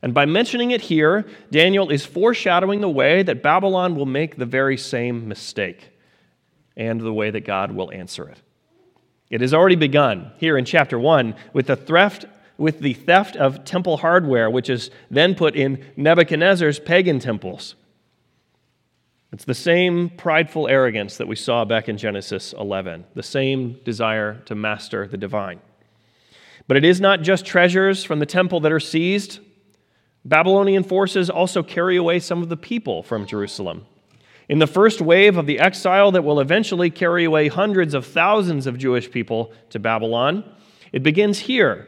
And 0.00 0.14
by 0.14 0.26
mentioning 0.26 0.70
it 0.70 0.80
here, 0.80 1.26
Daniel 1.50 1.90
is 1.90 2.06
foreshadowing 2.06 2.80
the 2.80 2.88
way 2.88 3.22
that 3.22 3.42
Babylon 3.42 3.96
will 3.96 4.06
make 4.06 4.36
the 4.36 4.46
very 4.46 4.76
same 4.76 5.28
mistake 5.28 5.90
and 6.76 7.00
the 7.00 7.12
way 7.12 7.30
that 7.30 7.44
God 7.44 7.72
will 7.72 7.92
answer 7.92 8.28
it. 8.28 8.40
It 9.30 9.40
has 9.40 9.52
already 9.52 9.76
begun 9.76 10.32
here 10.38 10.56
in 10.56 10.64
chapter 10.64 10.98
1 10.98 11.34
with 11.52 11.66
the 11.66 11.76
theft 11.76 12.24
with 12.56 12.80
the 12.80 12.94
theft 12.94 13.36
of 13.36 13.64
temple 13.64 13.98
hardware 13.98 14.50
which 14.50 14.68
is 14.68 14.90
then 15.10 15.34
put 15.34 15.54
in 15.54 15.84
Nebuchadnezzar's 15.96 16.80
pagan 16.80 17.20
temples. 17.20 17.76
It's 19.32 19.44
the 19.44 19.54
same 19.54 20.08
prideful 20.08 20.66
arrogance 20.68 21.18
that 21.18 21.28
we 21.28 21.36
saw 21.36 21.64
back 21.64 21.88
in 21.88 21.98
Genesis 21.98 22.54
11, 22.54 23.04
the 23.14 23.22
same 23.22 23.78
desire 23.84 24.40
to 24.46 24.54
master 24.54 25.06
the 25.06 25.18
divine. 25.18 25.60
But 26.66 26.78
it 26.78 26.84
is 26.84 27.00
not 27.00 27.20
just 27.22 27.44
treasures 27.44 28.04
from 28.04 28.20
the 28.20 28.26
temple 28.26 28.60
that 28.60 28.72
are 28.72 28.80
seized. 28.80 29.40
Babylonian 30.24 30.82
forces 30.82 31.28
also 31.28 31.62
carry 31.62 31.96
away 31.96 32.20
some 32.20 32.42
of 32.42 32.48
the 32.48 32.56
people 32.56 33.02
from 33.02 33.26
Jerusalem. 33.26 33.86
In 34.48 34.58
the 34.58 34.66
first 34.66 35.00
wave 35.00 35.36
of 35.36 35.46
the 35.46 35.58
exile 35.58 36.10
that 36.12 36.24
will 36.24 36.40
eventually 36.40 36.88
carry 36.90 37.24
away 37.24 37.48
hundreds 37.48 37.92
of 37.92 38.06
thousands 38.06 38.66
of 38.66 38.78
Jewish 38.78 39.10
people 39.10 39.52
to 39.70 39.78
Babylon, 39.78 40.42
it 40.90 41.02
begins 41.02 41.40
here 41.40 41.86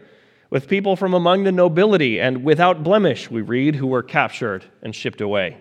with 0.51 0.69
people 0.69 0.95
from 0.95 1.15
among 1.15 1.45
the 1.45 1.53
nobility 1.53 2.21
and 2.21 2.45
without 2.45 2.83
blemish, 2.83 3.31
we 3.31 3.41
read, 3.41 3.77
who 3.77 3.87
were 3.87 4.03
captured 4.03 4.65
and 4.83 4.95
shipped 4.95 5.21
away. 5.21 5.57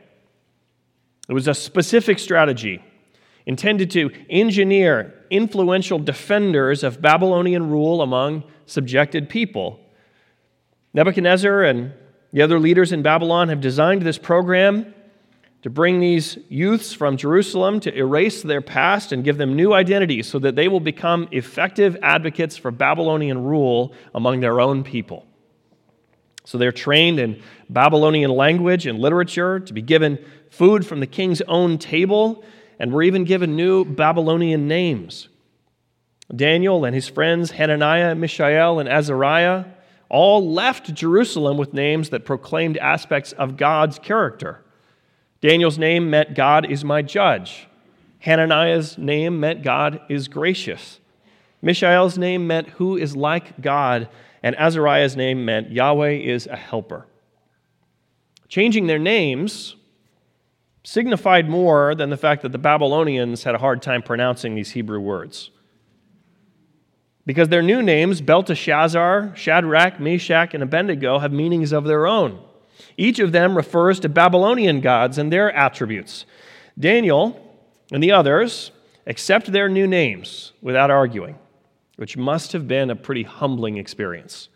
It 1.30 1.34
was 1.34 1.48
a 1.48 1.54
specific 1.54 2.20
strategy 2.20 2.84
intended 3.46 3.92
to 3.92 4.12
engineer 4.30 5.14
influential 5.30 6.00
defenders 6.00 6.84
of 6.84 7.02
Babylonian 7.02 7.70
rule 7.70 8.02
among 8.02 8.44
subjected 8.66 9.30
people. 9.30 9.80
Nebuchadnezzar 10.94 11.64
and 11.64 11.94
the 12.32 12.42
other 12.42 12.60
leaders 12.60 12.92
in 12.92 13.02
Babylon 13.02 13.50
have 13.50 13.62
designed 13.62 14.02
this 14.02 14.18
program 14.18 14.94
to 15.62 15.70
bring 15.70 16.00
these 16.00 16.38
youths 16.48 16.94
from 16.94 17.18
Jerusalem 17.18 17.80
to 17.82 17.94
erase 17.94 18.42
their 18.42 18.62
past 18.62 19.12
and 19.12 19.24
give 19.24 19.38
them 19.38 19.56
new 19.56 19.74
identities 19.74 20.28
so 20.28 20.40
that 20.40 20.56
they 20.56 20.68
will 20.68 20.80
become 20.80 21.28
effective 21.32 21.98
advocates 22.02 22.56
for 22.56 22.72
Babylonian 22.72 23.44
rule 23.44 23.94
among 24.16 24.40
their 24.40 24.62
own 24.62 24.84
people. 24.84 25.26
So 26.46 26.58
they're 26.58 26.72
trained 26.72 27.20
in 27.20 27.42
Babylonian 27.70 28.32
language 28.32 28.88
and 28.88 29.00
literature 29.00 29.60
to 29.60 29.74
be 29.74 29.82
given 29.82 30.18
food 30.50 30.86
from 30.86 31.00
the 31.00 31.08
king's 31.08 31.42
own 31.42 31.78
table, 31.78 32.44
and 32.80 32.94
were 32.94 33.04
even 33.04 33.26
given 33.26 33.56
new 33.56 33.86
Babylonian 33.86 34.68
names. 34.68 35.28
Daniel 36.34 36.86
and 36.86 36.96
his 36.96 37.08
friends 37.08 37.52
Hananiah, 37.52 38.16
Mishael, 38.16 38.80
and 38.80 38.88
Azariah 38.88 39.66
all 40.10 40.52
left 40.52 40.94
Jerusalem 40.94 41.58
with 41.58 41.74
names 41.74 42.10
that 42.10 42.26
proclaimed 42.26 42.78
aspects 42.78 43.32
of 43.34 43.58
God's 43.58 44.00
character. 44.00 44.64
Daniel's 45.42 45.78
name 45.78 46.10
meant 46.10 46.36
God 46.36 46.70
is 46.70 46.84
my 46.84 47.02
judge. 47.02 47.68
Hananiah's 48.20 48.98
name 48.98 49.40
meant 49.40 49.64
God 49.64 50.02
is 50.10 50.28
gracious. 50.28 51.00
Mishael's 51.62 52.18
name 52.18 52.48
meant 52.48 52.70
who 52.70 52.98
is 52.98 53.16
like 53.16 53.62
God, 53.62 54.10
and 54.44 54.56
Azariah's 54.58 55.16
name 55.16 55.46
meant 55.46 55.72
Yahweh 55.72 56.12
is 56.12 56.48
a 56.48 56.56
helper. 56.56 57.06
Changing 58.48 58.88
their 58.88 59.00
names 59.00 59.76
signified 60.84 61.48
more 61.48 61.94
than 61.96 62.10
the 62.10 62.18
fact 62.18 62.42
that 62.42 62.52
the 62.52 62.58
Babylonians 62.58 63.44
had 63.44 63.56
a 63.56 63.60
hard 63.60 63.82
time 63.82 64.02
pronouncing 64.02 64.56
these 64.56 64.72
Hebrew 64.72 65.00
words. 65.00 65.52
Because 67.26 67.50
their 67.50 67.62
new 67.62 67.84
names, 67.84 68.22
Belteshazzar, 68.22 69.34
Shadrach, 69.36 70.00
Meshach, 70.00 70.54
and 70.54 70.64
Abednego, 70.64 71.20
have 71.20 71.32
meanings 71.32 71.72
of 71.72 71.84
their 71.84 72.08
own. 72.08 72.42
Each 73.00 73.20
of 73.20 73.32
them 73.32 73.56
refers 73.56 74.02
to 74.02 74.10
Babylonian 74.10 74.82
gods 74.82 75.18
and 75.18 75.32
their 75.32 75.54
attributes. 75.54 76.26
Daniel 76.78 77.40
and 77.94 78.04
the 78.04 78.12
others 78.12 78.72
accept 79.08 79.54
their 79.54 79.70
new 79.70 79.88
names 79.88 80.52
without 80.62 80.92
arguing, 80.92 81.40
which 81.96 82.18
must 82.18 82.52
have 82.52 82.68
been 82.68 82.90
a 82.90 82.98
pretty 82.98 83.24
humbling 83.24 83.78
experience 83.78 84.50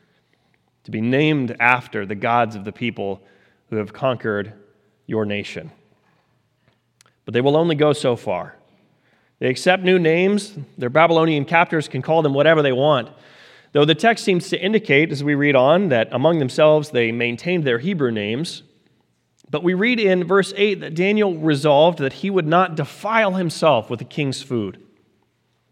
to 0.84 0.92
be 0.92 1.00
named 1.00 1.56
after 1.58 2.06
the 2.06 2.16
gods 2.16 2.58
of 2.58 2.66
the 2.66 2.74
people 2.74 3.22
who 3.70 3.78
have 3.78 3.94
conquered 3.94 4.52
your 5.08 5.24
nation. 5.24 5.72
But 7.24 7.34
they 7.34 7.40
will 7.40 7.56
only 7.56 7.76
go 7.76 7.94
so 7.94 8.18
far. 8.18 8.58
They 9.40 9.48
accept 9.48 9.84
new 9.84 9.98
names. 9.98 10.54
Their 10.78 10.90
Babylonian 10.90 11.46
captors 11.46 11.88
can 11.88 12.02
call 12.02 12.22
them 12.22 12.34
whatever 12.34 12.62
they 12.62 12.74
want. 12.74 13.08
Though 13.74 13.86
the 13.86 13.96
text 13.96 14.24
seems 14.24 14.50
to 14.50 14.62
indicate, 14.62 15.12
as 15.12 15.24
we 15.24 15.36
read 15.36 15.56
on, 15.56 15.90
that 15.90 16.08
among 16.12 16.40
themselves 16.40 16.92
they 16.92 17.12
maintained 17.12 17.64
their 17.64 17.80
Hebrew 17.80 18.12
names. 18.12 18.64
But 19.50 19.64
we 19.64 19.74
read 19.74 20.00
in 20.00 20.24
verse 20.24 20.54
8 20.56 20.80
that 20.82 20.96
Daniel 20.96 21.38
resolved 21.38 22.00
that 22.00 22.14
he 22.14 22.30
would 22.30 22.48
not 22.48 22.76
defile 22.76 23.34
himself 23.34 23.90
with 23.90 24.00
the 24.00 24.06
king's 24.06 24.42
food. 24.42 24.80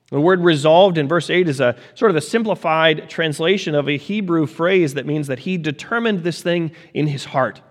The 0.10 0.20
word 0.20 0.42
resolved 0.42 0.98
in 0.98 1.08
verse 1.08 1.30
8 1.30 1.48
is 1.48 1.62
a 1.62 1.76
sort 1.94 2.12
of 2.12 2.18
a 2.18 2.22
simplified 2.22 3.10
translation 3.10 3.76
of 3.76 3.88
a 3.88 3.98
Hebrew 3.98 4.46
phrase 4.46 4.96
that 4.96 5.06
means 5.06 5.28
that 5.28 5.40
he 5.40 5.58
determined 5.58 6.24
this 6.24 6.42
thing 6.42 6.72
in 6.94 7.08
his 7.08 7.26
heart. 7.26 7.62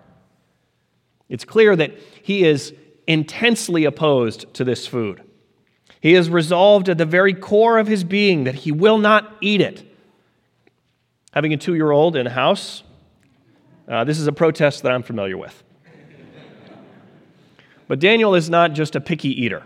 It's 1.29 1.45
clear 1.45 1.75
that 1.75 1.91
he 2.23 2.43
is 2.43 2.73
intensely 3.05 3.85
opposed 3.85 4.53
to 4.55 4.63
this 4.63 4.87
food. 4.87 5.21
He 5.99 6.15
is 6.15 6.29
resolved 6.29 6.89
at 6.89 6.97
the 6.97 7.05
very 7.05 7.33
core 7.33 7.77
of 7.77 7.87
his 7.87 8.03
being 8.03 8.45
that 8.45 8.55
he 8.55 8.71
will 8.71 8.97
not 8.97 9.37
eat 9.41 9.61
it. 9.61 9.90
Having 11.31 11.53
a 11.53 11.57
two 11.57 11.75
year 11.75 11.91
old 11.91 12.15
in 12.17 12.27
a 12.27 12.29
house, 12.29 12.83
uh, 13.87 14.03
this 14.03 14.19
is 14.19 14.27
a 14.27 14.33
protest 14.33 14.83
that 14.83 14.91
I'm 14.91 15.03
familiar 15.03 15.37
with. 15.37 15.63
but 17.87 17.99
Daniel 17.99 18.35
is 18.35 18.49
not 18.49 18.73
just 18.73 18.95
a 18.95 19.01
picky 19.01 19.29
eater. 19.29 19.63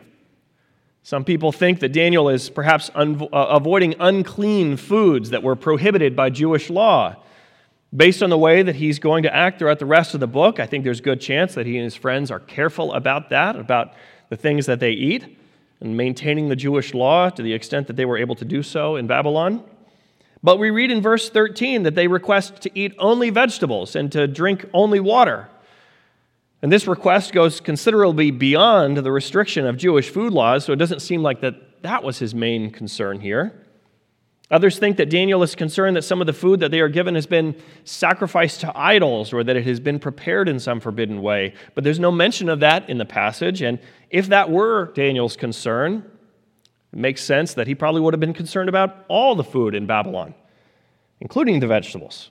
Some 1.02 1.24
people 1.24 1.52
think 1.52 1.80
that 1.82 1.90
Daniel 1.90 2.30
is 2.30 2.50
perhaps 2.50 2.90
uh, 2.96 3.04
avoiding 3.32 3.96
unclean 4.00 4.78
foods 4.78 5.32
that 5.32 5.44
were 5.44 5.56
prohibited 5.56 6.16
by 6.16 6.30
Jewish 6.30 6.70
law. 6.70 7.16
Based 7.96 8.22
on 8.22 8.30
the 8.30 8.38
way 8.38 8.62
that 8.62 8.76
he's 8.76 9.00
going 9.00 9.24
to 9.24 9.34
act 9.34 9.60
throughout 9.60 9.80
the 9.80 9.86
rest 9.86 10.14
of 10.14 10.20
the 10.20 10.28
book, 10.28 10.60
I 10.60 10.66
think 10.66 10.84
there's 10.84 11.02
good 11.02 11.22
chance 11.22 11.54
that 11.56 11.66
he 11.66 11.78
and 11.78 11.84
his 11.84 11.96
friends 11.96 12.30
are 12.30 12.40
careful 12.40 12.94
about 12.94 13.30
that, 13.30 13.56
about 13.56 13.94
the 14.30 14.36
things 14.36 14.66
that 14.66 14.80
they 14.80 14.92
eat, 14.92 15.38
and 15.80 15.96
maintaining 15.96 16.50
the 16.50 16.56
Jewish 16.56 16.94
law 16.94 17.30
to 17.30 17.42
the 17.42 17.54
extent 17.54 17.88
that 17.88 17.96
they 17.96 18.06
were 18.06 18.18
able 18.18 18.36
to 18.36 18.46
do 18.46 18.64
so 18.64 18.96
in 18.96 19.08
Babylon. 19.08 19.64
But 20.46 20.60
we 20.60 20.70
read 20.70 20.92
in 20.92 21.02
verse 21.02 21.28
13 21.28 21.82
that 21.84 21.96
they 21.96 22.08
request 22.08 22.62
to 22.62 22.80
eat 22.80 22.94
only 23.00 23.32
vegetables 23.32 23.96
and 23.96 24.12
to 24.12 24.28
drink 24.28 24.64
only 24.76 25.00
water. 25.00 25.50
And 26.62 26.72
this 26.72 26.86
request 26.86 27.34
goes 27.34 27.60
considerably 27.60 28.30
beyond 28.30 28.98
the 28.98 29.12
restriction 29.12 29.66
of 29.66 29.76
Jewish 29.76 30.08
food 30.08 30.34
laws, 30.34 30.64
so 30.64 30.72
it 30.72 30.76
doesn't 30.76 31.02
seem 31.02 31.24
like 31.24 31.42
that, 31.42 31.82
that 31.82 32.04
was 32.04 32.20
his 32.20 32.36
main 32.36 32.70
concern 32.70 33.22
here. 33.22 33.66
Others 34.52 34.78
think 34.78 34.98
that 34.98 35.10
Daniel 35.10 35.42
is 35.42 35.56
concerned 35.56 35.96
that 35.96 36.04
some 36.04 36.22
of 36.22 36.28
the 36.28 36.34
food 36.34 36.60
that 36.60 36.70
they 36.70 36.80
are 36.80 36.90
given 36.90 37.16
has 37.16 37.26
been 37.26 37.56
sacrificed 37.84 38.62
to 38.62 38.72
idols 38.78 39.34
or 39.34 39.44
that 39.44 39.56
it 39.56 39.66
has 39.66 39.80
been 39.80 39.98
prepared 39.98 40.48
in 40.48 40.60
some 40.60 40.80
forbidden 40.80 41.24
way. 41.24 41.56
But 41.74 41.84
there's 41.84 42.00
no 42.00 42.12
mention 42.12 42.50
of 42.50 42.60
that 42.60 42.88
in 42.88 43.00
the 43.00 43.06
passage. 43.06 43.64
And 43.64 43.80
if 44.12 44.28
that 44.28 44.52
were 44.52 44.92
Daniel's 44.94 45.36
concern, 45.36 46.06
it 46.96 47.00
makes 47.00 47.22
sense 47.22 47.54
that 47.56 47.68
he 47.68 47.76
probably 47.76 48.00
would 48.00 48.14
have 48.14 48.22
been 48.22 48.34
concerned 48.34 48.70
about 48.70 49.04
all 49.10 49.36
the 49.36 49.44
food 49.44 49.76
in 49.76 49.86
Babylon, 49.86 50.34
including 51.20 51.60
the 51.60 51.68
vegetables. 51.68 52.30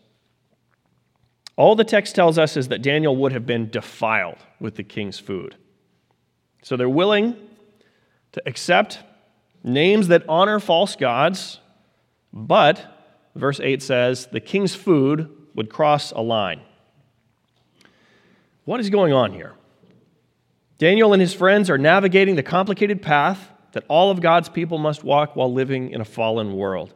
All 1.57 1.77
the 1.77 1.85
text 1.85 2.15
tells 2.15 2.39
us 2.39 2.57
is 2.57 2.69
that 2.69 2.81
Daniel 2.81 3.15
would 3.15 3.33
have 3.33 3.45
been 3.45 3.69
defiled 3.69 4.39
with 4.59 4.77
the 4.77 4.83
king's 4.83 5.19
food. 5.19 5.55
So 6.63 6.79
they're 6.79 6.89
willing 6.89 7.37
to 8.33 8.43
accept 8.47 9.01
names 9.63 10.09
that 10.09 10.25
honor 10.31 10.59
false 10.59 10.97
gods, 10.97 11.61
but 12.33 12.85
verse 13.37 13.61
8 13.61 13.83
says, 13.83 14.27
the 14.33 14.41
king's 14.41 14.75
food 14.75 15.31
would 15.55 15.69
cross 15.69 16.11
a 16.11 16.23
line. 16.23 16.63
What 18.65 18.81
is 18.81 18.89
going 18.89 19.13
on 19.13 19.35
here? 19.35 19.53
Daniel 20.79 21.13
and 21.13 21.21
his 21.21 21.35
friends 21.35 21.69
are 21.69 21.79
navigating 21.79 22.35
the 22.35 22.43
complicated 22.43 23.03
path 23.03 23.51
that 23.75 23.85
all 23.89 24.11
of 24.11 24.21
God's 24.21 24.49
people 24.49 24.79
must 24.79 25.05
walk 25.05 25.37
while 25.37 25.53
living 25.53 25.91
in 25.91 26.01
a 26.01 26.05
fallen 26.05 26.55
world. 26.55 26.95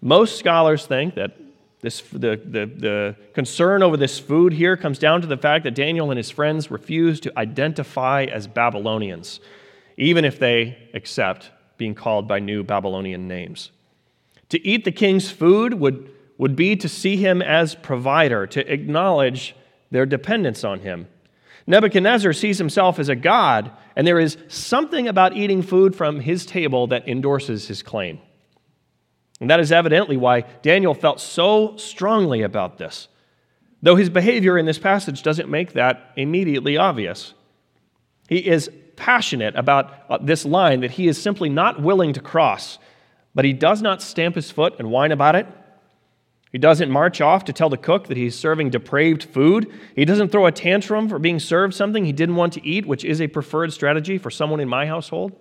Most 0.00 0.38
scholars 0.38 0.86
think 0.86 1.14
that 1.14 1.36
this, 1.80 2.00
the, 2.12 2.40
the, 2.44 2.70
the 2.76 3.16
concern 3.32 3.82
over 3.82 3.96
this 3.96 4.18
food 4.18 4.52
here 4.52 4.76
comes 4.76 4.98
down 4.98 5.22
to 5.22 5.26
the 5.26 5.36
fact 5.36 5.64
that 5.64 5.74
Daniel 5.74 6.10
and 6.10 6.18
his 6.18 6.30
friends 6.30 6.70
refuse 6.70 7.20
to 7.20 7.38
identify 7.38 8.24
as 8.24 8.46
Babylonians, 8.46 9.40
even 9.96 10.24
if 10.24 10.38
they 10.38 10.76
accept 10.92 11.50
being 11.78 11.94
called 11.94 12.28
by 12.28 12.38
new 12.38 12.62
Babylonian 12.62 13.26
names. 13.28 13.70
To 14.50 14.66
eat 14.66 14.84
the 14.84 14.92
king's 14.92 15.30
food 15.30 15.74
would, 15.74 16.10
would 16.36 16.54
be 16.54 16.76
to 16.76 16.88
see 16.88 17.16
him 17.16 17.40
as 17.40 17.74
provider, 17.74 18.46
to 18.48 18.72
acknowledge 18.72 19.54
their 19.90 20.04
dependence 20.04 20.64
on 20.64 20.80
him. 20.80 21.08
Nebuchadnezzar 21.70 22.32
sees 22.32 22.58
himself 22.58 22.98
as 22.98 23.08
a 23.08 23.14
god, 23.14 23.70
and 23.94 24.04
there 24.04 24.18
is 24.18 24.36
something 24.48 25.06
about 25.06 25.36
eating 25.36 25.62
food 25.62 25.94
from 25.94 26.18
his 26.18 26.44
table 26.44 26.88
that 26.88 27.08
endorses 27.08 27.68
his 27.68 27.80
claim. 27.80 28.18
And 29.40 29.48
that 29.50 29.60
is 29.60 29.70
evidently 29.70 30.16
why 30.16 30.40
Daniel 30.62 30.94
felt 30.94 31.20
so 31.20 31.76
strongly 31.76 32.42
about 32.42 32.78
this, 32.78 33.06
though 33.82 33.94
his 33.94 34.10
behavior 34.10 34.58
in 34.58 34.66
this 34.66 34.80
passage 34.80 35.22
doesn't 35.22 35.48
make 35.48 35.74
that 35.74 36.10
immediately 36.16 36.76
obvious. 36.76 37.34
He 38.28 38.38
is 38.38 38.68
passionate 38.96 39.54
about 39.54 39.94
uh, 40.08 40.18
this 40.20 40.44
line 40.44 40.80
that 40.80 40.90
he 40.90 41.06
is 41.06 41.22
simply 41.22 41.48
not 41.48 41.80
willing 41.80 42.12
to 42.14 42.20
cross, 42.20 42.80
but 43.32 43.44
he 43.44 43.52
does 43.52 43.80
not 43.80 44.02
stamp 44.02 44.34
his 44.34 44.50
foot 44.50 44.74
and 44.80 44.90
whine 44.90 45.12
about 45.12 45.36
it. 45.36 45.46
He 46.52 46.58
doesn't 46.58 46.90
march 46.90 47.20
off 47.20 47.44
to 47.44 47.52
tell 47.52 47.68
the 47.68 47.76
cook 47.76 48.08
that 48.08 48.16
he's 48.16 48.36
serving 48.36 48.70
depraved 48.70 49.22
food. 49.22 49.72
He 49.94 50.04
doesn't 50.04 50.30
throw 50.30 50.46
a 50.46 50.52
tantrum 50.52 51.08
for 51.08 51.18
being 51.18 51.38
served 51.38 51.74
something 51.74 52.04
he 52.04 52.12
didn't 52.12 52.36
want 52.36 52.52
to 52.54 52.66
eat, 52.66 52.86
which 52.86 53.04
is 53.04 53.20
a 53.20 53.28
preferred 53.28 53.72
strategy 53.72 54.18
for 54.18 54.30
someone 54.30 54.58
in 54.58 54.68
my 54.68 54.86
household. 54.86 55.32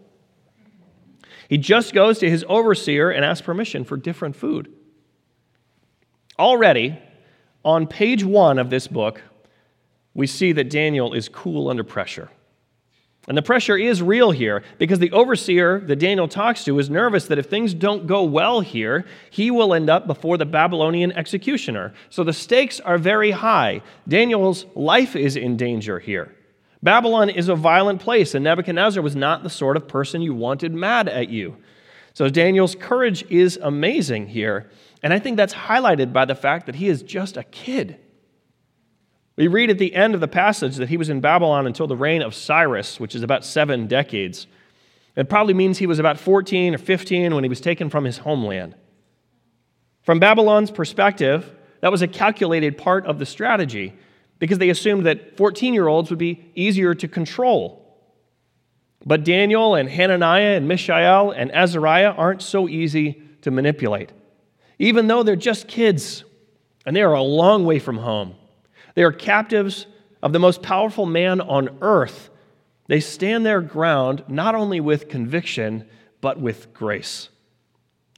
He 1.47 1.57
just 1.57 1.93
goes 1.93 2.19
to 2.19 2.29
his 2.29 2.45
overseer 2.47 3.09
and 3.09 3.25
asks 3.25 3.43
permission 3.43 3.83
for 3.83 3.97
different 3.97 4.35
food. 4.35 4.71
Already, 6.37 6.99
on 7.65 7.87
page 7.87 8.23
one 8.23 8.59
of 8.59 8.69
this 8.69 8.87
book, 8.87 9.23
we 10.13 10.27
see 10.27 10.51
that 10.51 10.69
Daniel 10.69 11.13
is 11.13 11.27
cool 11.27 11.69
under 11.69 11.83
pressure. 11.83 12.29
And 13.29 13.37
the 13.37 13.43
pressure 13.43 13.77
is 13.77 14.01
real 14.01 14.31
here 14.31 14.63
because 14.79 14.97
the 14.97 15.11
overseer 15.11 15.79
that 15.81 15.97
Daniel 15.97 16.27
talks 16.27 16.63
to 16.63 16.79
is 16.79 16.89
nervous 16.89 17.27
that 17.27 17.37
if 17.37 17.45
things 17.45 17.75
don't 17.75 18.07
go 18.07 18.23
well 18.23 18.61
here, 18.61 19.05
he 19.29 19.51
will 19.51 19.75
end 19.75 19.87
up 19.87 20.07
before 20.07 20.35
the 20.35 20.47
Babylonian 20.47 21.11
executioner. 21.11 21.93
So 22.09 22.23
the 22.23 22.33
stakes 22.33 22.79
are 22.79 22.97
very 22.97 23.29
high. 23.29 23.83
Daniel's 24.07 24.65
life 24.73 25.15
is 25.15 25.35
in 25.35 25.57
danger 25.57 25.99
here. 25.99 26.35
Babylon 26.81 27.29
is 27.29 27.49
a 27.49 27.55
violent 27.55 28.01
place, 28.01 28.33
and 28.33 28.43
Nebuchadnezzar 28.43 29.03
was 29.03 29.15
not 29.15 29.43
the 29.43 29.49
sort 29.49 29.77
of 29.77 29.87
person 29.87 30.23
you 30.23 30.33
wanted 30.33 30.73
mad 30.73 31.07
at 31.07 31.29
you. 31.29 31.55
So 32.15 32.29
Daniel's 32.29 32.73
courage 32.73 33.23
is 33.29 33.59
amazing 33.61 34.27
here. 34.27 34.71
And 35.03 35.13
I 35.13 35.19
think 35.19 35.37
that's 35.37 35.53
highlighted 35.53 36.11
by 36.11 36.25
the 36.25 36.35
fact 36.35 36.65
that 36.65 36.75
he 36.75 36.89
is 36.89 37.03
just 37.03 37.37
a 37.37 37.43
kid. 37.43 37.99
We 39.39 39.47
read 39.47 39.69
at 39.69 39.77
the 39.77 39.95
end 39.95 40.15
of 40.15 40.19
the 40.19 40.27
passage 40.27 40.75
that 40.75 40.89
he 40.89 40.97
was 40.97 41.07
in 41.07 41.21
Babylon 41.21 41.65
until 41.65 41.87
the 41.87 41.95
reign 41.95 42.21
of 42.21 42.35
Cyrus, 42.35 42.99
which 42.99 43.15
is 43.15 43.23
about 43.23 43.45
seven 43.45 43.87
decades. 43.87 44.47
It 45.15 45.29
probably 45.29 45.53
means 45.53 45.77
he 45.77 45.87
was 45.87 45.97
about 45.97 46.19
14 46.19 46.75
or 46.75 46.77
15 46.77 47.33
when 47.33 47.45
he 47.45 47.49
was 47.49 47.61
taken 47.61 47.89
from 47.89 48.03
his 48.03 48.17
homeland. 48.17 48.75
From 50.01 50.19
Babylon's 50.19 50.71
perspective, 50.71 51.55
that 51.79 51.89
was 51.89 52.01
a 52.01 52.07
calculated 52.07 52.77
part 52.77 53.05
of 53.05 53.17
the 53.17 53.25
strategy 53.25 53.93
because 54.39 54.57
they 54.57 54.71
assumed 54.71 55.05
that 55.05 55.37
14 55.37 55.73
year 55.73 55.87
olds 55.87 56.09
would 56.09 56.19
be 56.19 56.51
easier 56.53 56.93
to 56.95 57.07
control. 57.07 57.97
But 59.05 59.23
Daniel 59.23 59.75
and 59.75 59.89
Hananiah 59.89 60.57
and 60.57 60.67
Mishael 60.67 61.31
and 61.31 61.49
Azariah 61.53 62.11
aren't 62.11 62.41
so 62.41 62.67
easy 62.67 63.21
to 63.43 63.51
manipulate. 63.51 64.11
Even 64.79 65.07
though 65.07 65.23
they're 65.23 65.37
just 65.37 65.69
kids 65.69 66.25
and 66.85 66.93
they 66.93 67.03
are 67.03 67.13
a 67.13 67.21
long 67.21 67.63
way 67.63 67.79
from 67.79 67.99
home, 67.99 68.35
they 68.95 69.03
are 69.03 69.11
captives 69.11 69.85
of 70.21 70.33
the 70.33 70.39
most 70.39 70.61
powerful 70.61 71.05
man 71.05 71.41
on 71.41 71.77
earth. 71.81 72.29
They 72.87 72.99
stand 72.99 73.45
their 73.45 73.61
ground 73.61 74.23
not 74.27 74.55
only 74.55 74.79
with 74.79 75.09
conviction, 75.09 75.87
but 76.21 76.39
with 76.39 76.73
grace. 76.73 77.29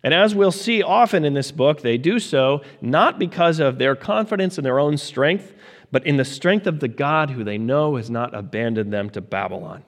And 0.03 0.13
as 0.13 0.33
we'll 0.33 0.51
see 0.51 0.81
often 0.81 1.25
in 1.25 1.33
this 1.33 1.51
book, 1.51 1.81
they 1.81 1.97
do 1.97 2.19
so 2.19 2.61
not 2.81 3.19
because 3.19 3.59
of 3.59 3.77
their 3.77 3.95
confidence 3.95 4.57
in 4.57 4.63
their 4.63 4.79
own 4.79 4.97
strength, 4.97 5.53
but 5.91 6.05
in 6.07 6.17
the 6.17 6.25
strength 6.25 6.65
of 6.65 6.79
the 6.79 6.87
God 6.87 7.31
who 7.31 7.43
they 7.43 7.57
know 7.57 7.97
has 7.97 8.09
not 8.09 8.33
abandoned 8.33 8.91
them 8.91 9.09
to 9.11 9.21
Babylon. 9.21 9.83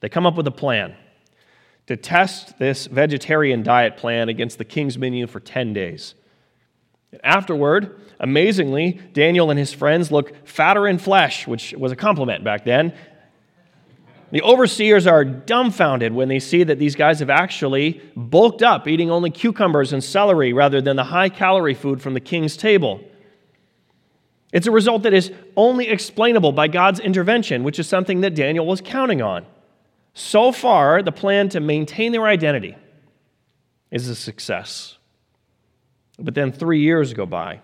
They 0.00 0.08
come 0.08 0.26
up 0.26 0.36
with 0.36 0.46
a 0.46 0.52
plan 0.52 0.94
to 1.86 1.96
test 1.96 2.58
this 2.58 2.86
vegetarian 2.86 3.62
diet 3.62 3.96
plan 3.96 4.28
against 4.28 4.58
the 4.58 4.64
king's 4.64 4.96
menu 4.96 5.26
for 5.26 5.40
10 5.40 5.72
days. 5.72 6.14
Afterward, 7.22 8.00
amazingly, 8.20 9.00
Daniel 9.12 9.50
and 9.50 9.58
his 9.58 9.72
friends 9.72 10.10
look 10.10 10.46
fatter 10.46 10.86
in 10.86 10.98
flesh, 10.98 11.46
which 11.46 11.74
was 11.76 11.92
a 11.92 11.96
compliment 11.96 12.44
back 12.44 12.64
then. 12.64 12.92
The 14.30 14.42
overseers 14.42 15.06
are 15.06 15.24
dumbfounded 15.24 16.12
when 16.12 16.28
they 16.28 16.40
see 16.40 16.64
that 16.64 16.78
these 16.78 16.96
guys 16.96 17.20
have 17.20 17.30
actually 17.30 18.02
bulked 18.16 18.62
up, 18.62 18.88
eating 18.88 19.10
only 19.10 19.30
cucumbers 19.30 19.92
and 19.92 20.02
celery 20.02 20.52
rather 20.52 20.80
than 20.80 20.96
the 20.96 21.04
high 21.04 21.28
calorie 21.28 21.74
food 21.74 22.02
from 22.02 22.14
the 22.14 22.20
king's 22.20 22.56
table. 22.56 23.00
It's 24.52 24.66
a 24.66 24.72
result 24.72 25.02
that 25.02 25.12
is 25.12 25.32
only 25.56 25.88
explainable 25.88 26.52
by 26.52 26.68
God's 26.68 27.00
intervention, 27.00 27.64
which 27.64 27.78
is 27.78 27.88
something 27.88 28.22
that 28.22 28.34
Daniel 28.34 28.66
was 28.66 28.80
counting 28.80 29.22
on. 29.22 29.46
So 30.14 30.52
far, 30.52 31.02
the 31.02 31.12
plan 31.12 31.48
to 31.50 31.60
maintain 31.60 32.12
their 32.12 32.26
identity 32.26 32.76
is 33.90 34.08
a 34.08 34.14
success. 34.14 34.98
But 36.18 36.34
then 36.34 36.52
three 36.52 36.80
years 36.80 37.12
go 37.14 37.26
by. 37.26 37.60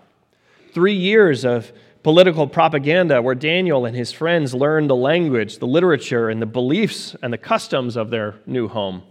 Three 0.73 0.95
years 0.95 1.43
of 1.43 1.71
political 2.03 2.47
propaganda 2.47 3.21
where 3.21 3.35
Daniel 3.35 3.85
and 3.85 3.95
his 3.95 4.11
friends 4.11 4.53
learned 4.53 4.89
the 4.89 4.95
language, 4.95 5.59
the 5.59 5.67
literature, 5.67 6.29
and 6.29 6.41
the 6.41 6.45
beliefs 6.45 7.15
and 7.21 7.31
the 7.31 7.37
customs 7.37 7.95
of 7.95 8.09
their 8.09 8.35
new 8.45 8.67
home. 8.67 9.03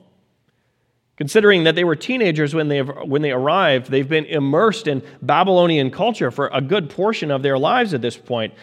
Considering 1.16 1.64
that 1.64 1.74
they 1.74 1.84
were 1.84 1.96
teenagers 1.96 2.54
when 2.54 2.68
they, 2.68 2.80
when 2.80 3.20
they 3.20 3.30
arrived, 3.30 3.90
they've 3.90 4.08
been 4.08 4.24
immersed 4.24 4.86
in 4.86 5.02
Babylonian 5.20 5.90
culture 5.90 6.30
for 6.30 6.48
a 6.52 6.62
good 6.62 6.88
portion 6.88 7.30
of 7.30 7.42
their 7.42 7.58
lives 7.58 7.92
at 7.92 8.00
this 8.00 8.16
point. 8.16 8.54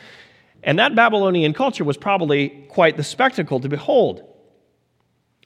And 0.63 0.79
that 0.79 0.95
Babylonian 0.95 1.53
culture 1.53 1.83
was 1.83 1.97
probably 1.97 2.49
quite 2.67 2.97
the 2.97 3.03
spectacle 3.03 3.59
to 3.59 3.69
behold. 3.69 4.23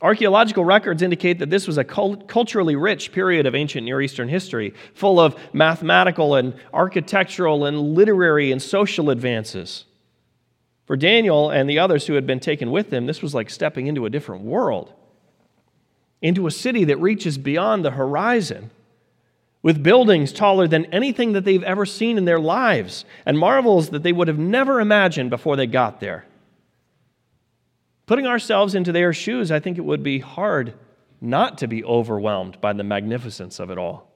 Archaeological 0.01 0.65
records 0.65 1.01
indicate 1.03 1.39
that 1.39 1.49
this 1.49 1.67
was 1.67 1.77
a 1.77 1.83
culturally 1.83 2.75
rich 2.75 3.11
period 3.11 3.45
of 3.45 3.53
ancient 3.53 3.85
Near 3.85 4.01
Eastern 4.01 4.29
history, 4.29 4.73
full 4.95 5.19
of 5.19 5.35
mathematical 5.53 6.35
and 6.35 6.55
architectural 6.73 7.65
and 7.65 7.93
literary 7.93 8.51
and 8.51 8.61
social 8.61 9.11
advances. 9.11 9.85
For 10.85 10.97
Daniel 10.97 11.51
and 11.51 11.69
the 11.69 11.79
others 11.79 12.07
who 12.07 12.15
had 12.15 12.25
been 12.25 12.39
taken 12.39 12.71
with 12.71 12.91
him, 12.91 13.05
this 13.05 13.21
was 13.21 13.35
like 13.35 13.49
stepping 13.49 13.87
into 13.87 14.05
a 14.05 14.09
different 14.09 14.43
world 14.43 14.93
into 16.21 16.45
a 16.47 16.51
city 16.51 16.83
that 16.85 16.97
reaches 16.97 17.37
beyond 17.37 17.83
the 17.83 17.91
horizon 17.91 18.69
with 19.63 19.83
buildings 19.83 20.31
taller 20.31 20.67
than 20.67 20.85
anything 20.85 21.33
that 21.33 21.45
they've 21.45 21.63
ever 21.63 21.85
seen 21.85 22.17
in 22.17 22.25
their 22.25 22.39
lives 22.39 23.05
and 23.25 23.37
marvels 23.37 23.89
that 23.89 24.03
they 24.03 24.11
would 24.11 24.27
have 24.27 24.39
never 24.39 24.79
imagined 24.79 25.29
before 25.29 25.55
they 25.55 25.67
got 25.67 25.99
there. 25.99 26.25
Putting 28.11 28.27
ourselves 28.27 28.75
into 28.75 28.91
their 28.91 29.13
shoes, 29.13 29.53
I 29.53 29.61
think 29.61 29.77
it 29.77 29.85
would 29.85 30.03
be 30.03 30.19
hard 30.19 30.73
not 31.21 31.59
to 31.59 31.67
be 31.69 31.81
overwhelmed 31.81 32.59
by 32.59 32.73
the 32.73 32.83
magnificence 32.83 33.57
of 33.57 33.71
it 33.71 33.77
all. 33.77 34.11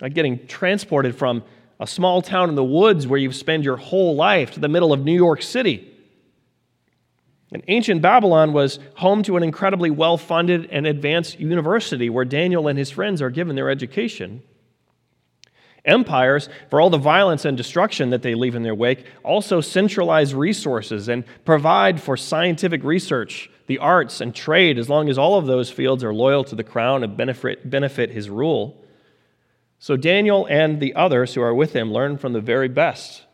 Like 0.00 0.14
getting 0.14 0.46
transported 0.46 1.14
from 1.14 1.44
a 1.78 1.86
small 1.86 2.22
town 2.22 2.48
in 2.48 2.54
the 2.54 2.64
woods 2.64 3.06
where 3.06 3.20
you've 3.20 3.36
spent 3.36 3.64
your 3.64 3.76
whole 3.76 4.14
life 4.16 4.52
to 4.52 4.60
the 4.60 4.68
middle 4.68 4.94
of 4.94 5.04
New 5.04 5.12
York 5.12 5.42
City 5.42 5.92
and 7.52 7.62
ancient 7.68 8.00
Babylon 8.00 8.54
was 8.54 8.78
home 8.94 9.22
to 9.24 9.36
an 9.36 9.42
incredibly 9.42 9.90
well 9.90 10.16
funded 10.16 10.70
and 10.70 10.86
advanced 10.86 11.38
university 11.38 12.08
where 12.08 12.24
Daniel 12.24 12.66
and 12.66 12.78
his 12.78 12.90
friends 12.90 13.20
are 13.20 13.28
given 13.28 13.56
their 13.56 13.68
education. 13.68 14.42
Empires, 15.86 16.48
for 16.68 16.80
all 16.80 16.90
the 16.90 16.98
violence 16.98 17.44
and 17.44 17.56
destruction 17.56 18.10
that 18.10 18.22
they 18.22 18.34
leave 18.34 18.54
in 18.54 18.62
their 18.62 18.74
wake, 18.74 19.06
also 19.22 19.60
centralize 19.60 20.34
resources 20.34 21.08
and 21.08 21.24
provide 21.44 22.00
for 22.00 22.16
scientific 22.16 22.82
research, 22.84 23.50
the 23.66 23.78
arts, 23.78 24.20
and 24.20 24.34
trade, 24.34 24.78
as 24.78 24.88
long 24.88 25.08
as 25.08 25.16
all 25.16 25.38
of 25.38 25.46
those 25.46 25.70
fields 25.70 26.04
are 26.04 26.14
loyal 26.14 26.44
to 26.44 26.54
the 26.54 26.64
crown 26.64 27.04
and 27.04 27.16
benefit, 27.16 27.68
benefit 27.70 28.10
his 28.10 28.28
rule. 28.28 28.84
So 29.78 29.96
Daniel 29.96 30.46
and 30.50 30.80
the 30.80 30.94
others 30.94 31.34
who 31.34 31.42
are 31.42 31.54
with 31.54 31.72
him 31.72 31.92
learn 31.92 32.18
from 32.18 32.32
the 32.32 32.40
very 32.40 32.68
best 32.68 33.26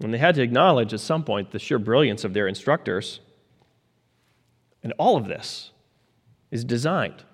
and 0.00 0.12
they 0.12 0.18
had 0.18 0.34
to 0.34 0.42
acknowledge 0.42 0.92
at 0.92 1.00
some 1.00 1.24
point 1.24 1.50
the 1.50 1.58
sheer 1.58 1.78
brilliance 1.78 2.24
of 2.24 2.34
their 2.34 2.46
instructors. 2.46 3.20
And 4.82 4.92
all 4.98 5.16
of 5.16 5.26
this 5.26 5.70
is 6.50 6.64
designed 6.64 7.24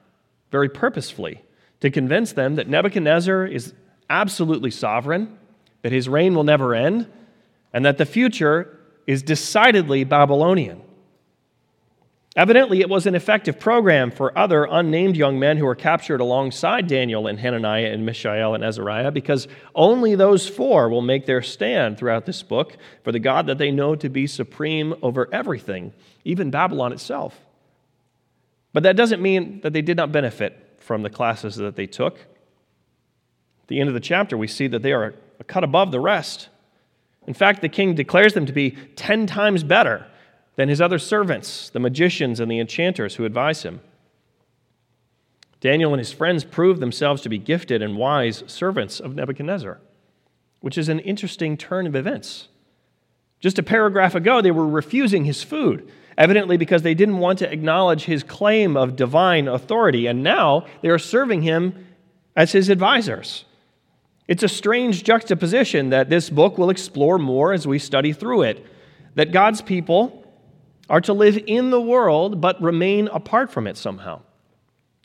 very 0.51 0.69
purposefully 0.69 1.43
to 1.81 1.91
convince 1.91 2.33
them 2.33 2.55
that 2.55 2.69
Nebuchadnezzar 2.69 3.47
is 3.47 3.75
absolutely 4.13 4.71
sovereign, 4.71 5.37
that 5.81 5.91
his 5.91 6.09
reign 6.09 6.35
will 6.35 6.45
never 6.45 6.75
end, 6.75 7.11
and 7.73 7.85
that 7.85 7.99
the 7.99 8.07
future 8.07 8.79
is 9.07 9.23
decidedly 9.23 10.05
Babylonian. 10.05 10.81
Evidently, 12.35 12.81
it 12.81 12.89
was 12.89 13.07
an 13.07 13.15
effective 13.15 13.59
program 13.59 14.11
for 14.11 14.37
other 14.39 14.65
unnamed 14.71 15.17
young 15.17 15.39
men 15.39 15.59
who 15.59 15.67
were 15.67 15.75
captured 15.75 16.21
alongside 16.21 16.87
Daniel 16.87 17.27
and 17.27 17.39
Hananiah 17.39 17.93
and 17.93 18.07
Mishael 18.07 18.55
and 18.55 18.65
Azariah, 18.65 19.11
because 19.11 19.49
only 19.75 20.15
those 20.15 20.49
four 20.49 20.89
will 20.89 21.03
make 21.03 21.27
their 21.27 21.43
stand 21.43 21.99
throughout 21.99 22.25
this 22.25 22.43
book 22.43 22.77
for 23.03 23.13
the 23.13 23.19
God 23.19 23.47
that 23.49 23.59
they 23.59 23.71
know 23.71 23.95
to 23.97 24.09
be 24.09 24.27
supreme 24.27 24.95
over 25.03 25.29
everything, 25.33 25.93
even 26.25 26.51
Babylon 26.51 26.93
itself. 26.93 27.39
But 28.73 28.85
that 28.85 28.97
doesn't 28.97 29.21
mean 29.21 29.61
that 29.61 29.75
they 29.75 29.83
did 29.83 29.99
not 29.99 30.13
benefit 30.13 30.79
from 30.79 31.03
the 31.03 31.11
classes 31.11 31.57
that 31.57 31.77
they 31.77 31.87
took. 31.87 32.19
At 33.63 33.69
the 33.69 33.81
end 33.81 33.89
of 33.89 33.95
the 33.95 34.01
chapter, 34.01 34.37
we 34.37 34.49
see 34.49 34.67
that 34.69 34.83
they 34.83 34.93
are 34.93 35.15
cut 35.47 35.65
above 35.65 35.91
the 35.91 36.01
rest. 36.01 36.49
In 37.27 37.35
fact, 37.35 37.61
the 37.61 37.69
king 37.69 37.95
declares 37.95 38.35
them 38.35 38.47
to 38.47 38.53
be 38.53 38.73
10 38.97 39.27
times 39.27 39.63
better 39.63 40.07
than 40.57 40.69
his 40.69 40.81
other 40.81 40.99
servants, 40.99 41.71
the 41.71 41.81
magicians 41.81 42.41
and 42.41 42.51
the 42.51 42.59
enchanters 42.59 43.17
who 43.17 43.25
advise 43.25 43.63
him. 43.63 43.81
Daniel 45.61 45.93
and 45.93 46.01
his 46.01 46.13
friends 46.13 46.45
prove 46.45 46.81
themselves 46.81 47.23
to 47.23 47.29
be 47.29 47.39
gifted 47.39 47.83
and 47.83 47.97
wise 47.97 48.43
servants 48.49 48.99
of 48.99 49.15
Nebuchadnezzar, 49.15 49.81
which 50.61 50.77
is 50.77 50.89
an 50.89 50.99
interesting 51.01 51.57
turn 51.57 51.87
of 51.87 51.95
events. 51.95 52.49
Just 53.39 53.59
a 53.59 53.63
paragraph 53.63 54.15
ago, 54.15 54.41
they 54.41 54.51
were 54.51 54.67
refusing 54.67 55.25
his 55.25 55.43
food, 55.43 55.89
evidently 56.19 56.57
because 56.57 56.83
they 56.83 56.95
didn't 56.95 57.19
want 57.19 57.39
to 57.39 57.51
acknowledge 57.51 58.05
his 58.05 58.25
claim 58.25 58.77
of 58.77 58.97
divine 58.97 59.47
authority, 59.47 60.07
and 60.07 60.23
now 60.23 60.67
they 60.81 60.89
are 60.89 60.99
serving 60.99 61.43
him 61.43 61.87
as 62.37 62.53
his 62.53 62.69
advisors. 62.69 63.45
It's 64.29 64.43
a 64.43 64.49
strange 64.49 65.05
juxtaposition 65.05 65.91
that 65.91 66.09
this 66.09 66.31
book 66.31 66.59
will 66.59 66.71
explore 66.71 67.19
more 67.19 67.53
as 67.53 67.67
we 67.67 67.79
study 67.79 68.13
through 68.13 68.43
it. 68.43 68.65
That 69.15 69.33
God's 69.33 69.61
people 69.61 70.25
are 70.89 71.01
to 71.03 71.13
live 71.13 71.39
in 71.47 71.71
the 71.71 71.81
world 71.81 72.41
but 72.41 72.61
remain 72.63 73.09
apart 73.09 73.51
from 73.51 73.67
it 73.67 73.77
somehow. 73.77 74.23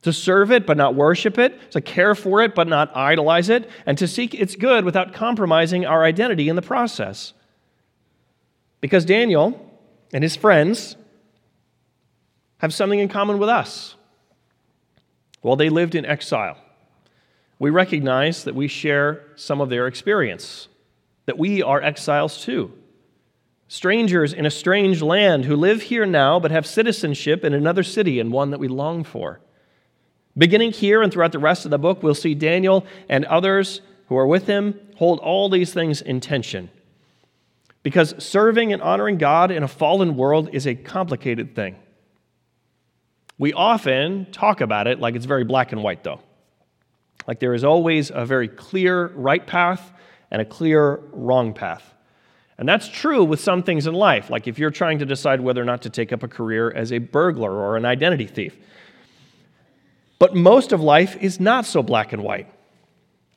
To 0.04 0.14
serve 0.14 0.52
it 0.52 0.66
but 0.66 0.78
not 0.78 0.96
worship 0.96 1.38
it, 1.38 1.72
to 1.72 1.82
care 1.82 2.16
for 2.16 2.42
it 2.42 2.54
but 2.54 2.68
not 2.68 2.96
idolize 2.96 3.50
it, 3.50 3.70
and 3.86 3.98
to 3.98 4.08
seek 4.08 4.34
its 4.34 4.56
good 4.56 4.86
without 4.86 5.14
compromising 5.14 5.86
our 5.86 6.04
identity 6.04 6.48
in 6.48 6.56
the 6.56 6.62
process. 6.62 7.34
Because 8.80 9.06
Daniel 9.06 9.72
and 10.14 10.24
his 10.24 10.36
friends 10.36 10.96
have 12.60 12.74
something 12.74 13.00
in 13.00 13.10
common 13.10 13.40
with 13.40 13.50
us. 13.50 13.96
Well, 15.42 15.56
they 15.56 15.70
lived 15.70 15.96
in 15.96 16.06
exile. 16.06 16.58
We 17.60 17.70
recognize 17.70 18.44
that 18.44 18.56
we 18.56 18.68
share 18.68 19.24
some 19.36 19.62
of 19.62 19.70
their 19.70 19.88
experience, 19.88 20.68
that 21.26 21.38
we 21.38 21.64
are 21.64 21.82
exiles 21.82 22.44
too 22.44 22.72
strangers 23.68 24.34
in 24.34 24.46
a 24.46 24.52
strange 24.52 25.02
land 25.02 25.46
who 25.46 25.56
live 25.56 25.82
here 25.84 26.06
now 26.06 26.40
but 26.40 26.52
have 26.52 26.66
citizenship 26.66 27.44
in 27.44 27.54
another 27.54 27.84
city 27.84 28.20
and 28.20 28.32
one 28.32 28.52
that 28.52 28.60
we 28.60 28.68
long 28.68 29.04
for. 29.04 29.40
Beginning 30.38 30.72
here 30.72 31.02
and 31.02 31.12
throughout 31.12 31.32
the 31.32 31.40
rest 31.40 31.66
of 31.66 31.72
the 31.72 31.80
book, 31.80 32.04
we'll 32.04 32.16
see 32.16 32.36
Daniel 32.36 32.86
and 33.10 33.26
others 33.26 33.82
who 34.08 34.18
are 34.18 34.28
with 34.28 34.48
him 34.48 34.80
hold 34.96 35.20
all 35.20 35.50
these 35.50 35.74
things 35.74 36.02
in 36.02 36.20
tension. 36.20 36.70
Because 37.84 38.16
serving 38.24 38.72
and 38.72 38.82
honoring 38.82 39.18
God 39.18 39.52
in 39.52 39.64
a 39.64 39.68
fallen 39.68 40.16
world 40.16 40.50
is 40.54 40.68
a 40.68 40.76
complicated 40.76 41.56
thing. 41.56 41.76
We 43.38 43.54
often 43.54 44.32
talk 44.32 44.62
about 44.62 44.88
it 44.88 45.00
like 45.00 45.16
it's 45.16 45.26
very 45.26 45.44
black 45.44 45.72
and 45.72 45.84
white, 45.84 46.04
though. 46.04 46.22
Like 47.28 47.40
there 47.40 47.54
is 47.54 47.64
always 47.64 48.10
a 48.14 48.26
very 48.26 48.48
clear 48.48 49.08
right 49.08 49.46
path 49.46 49.92
and 50.32 50.42
a 50.42 50.46
clear 50.46 51.02
wrong 51.12 51.54
path. 51.54 51.94
And 52.58 52.68
that's 52.68 52.88
true 52.88 53.24
with 53.24 53.40
some 53.40 53.62
things 53.62 53.86
in 53.86 53.94
life, 53.94 54.30
like 54.30 54.48
if 54.48 54.58
you're 54.58 54.72
trying 54.72 55.00
to 55.00 55.06
decide 55.06 55.42
whether 55.42 55.62
or 55.62 55.66
not 55.66 55.84
to 55.84 55.90
take 55.92 56.12
up 56.12 56.24
a 56.24 56.28
career 56.28 56.72
as 56.72 56.92
a 56.92 56.98
burglar 56.98 57.52
or 57.52 57.78
an 57.78 57.86
identity 57.86 58.26
thief. 58.26 58.58
But 60.18 60.36
most 60.36 60.72
of 60.72 60.82
life 60.82 61.16
is 61.22 61.40
not 61.40 61.66
so 61.66 61.84
black 61.84 62.14
and 62.14 62.24
white. 62.24 62.52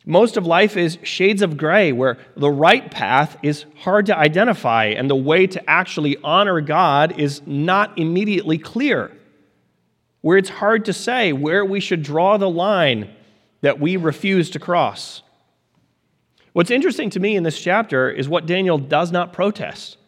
Most 0.07 0.39
of 0.39 0.47
life 0.47 0.79
is 0.79 0.97
shades 1.03 1.43
of 1.43 1.59
gray, 1.59 1.93
where 1.93 2.17
the 2.35 2.51
right 2.51 2.91
path 2.91 3.37
is 3.43 3.67
hard 3.81 4.07
to 4.07 4.17
identify 4.17 4.87
and 4.87 5.11
the 5.11 5.17
way 5.17 5.47
to 5.47 5.69
actually 5.69 6.17
honor 6.25 6.63
God 6.63 7.21
is 7.21 7.43
not 7.47 7.99
immediately 7.99 8.57
clear. 8.57 9.15
Where 10.23 10.39
it's 10.39 10.49
hard 10.49 10.87
to 10.87 10.95
say 10.95 11.35
where 11.35 11.65
we 11.67 11.81
should 11.81 12.03
draw 12.03 12.39
the 12.39 12.49
line 12.49 13.11
that 13.61 13.81
we 13.81 13.97
refuse 13.97 14.51
to 14.51 14.59
cross. 14.59 15.23
What's 16.53 16.71
interesting 16.71 17.11
to 17.11 17.21
me 17.21 17.37
in 17.37 17.43
this 17.43 17.61
chapter 17.61 18.11
is 18.11 18.29
what 18.29 18.47
Daniel 18.47 18.79
does 18.79 19.13
not 19.13 19.33
protest. 19.33 19.99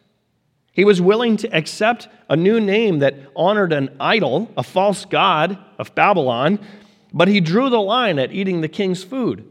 He 0.73 0.85
was 0.85 1.01
willing 1.01 1.37
to 1.37 1.55
accept 1.55 2.07
a 2.29 2.35
new 2.35 2.59
name 2.59 2.99
that 2.99 3.15
honored 3.35 3.71
an 3.71 3.95
idol, 3.99 4.51
a 4.57 4.63
false 4.63 5.05
god 5.05 5.57
of 5.77 5.93
Babylon, 5.95 6.59
but 7.13 7.27
he 7.27 7.39
drew 7.39 7.69
the 7.69 7.79
line 7.79 8.17
at 8.17 8.31
eating 8.31 8.61
the 8.61 8.67
king's 8.67 9.03
food. 9.03 9.47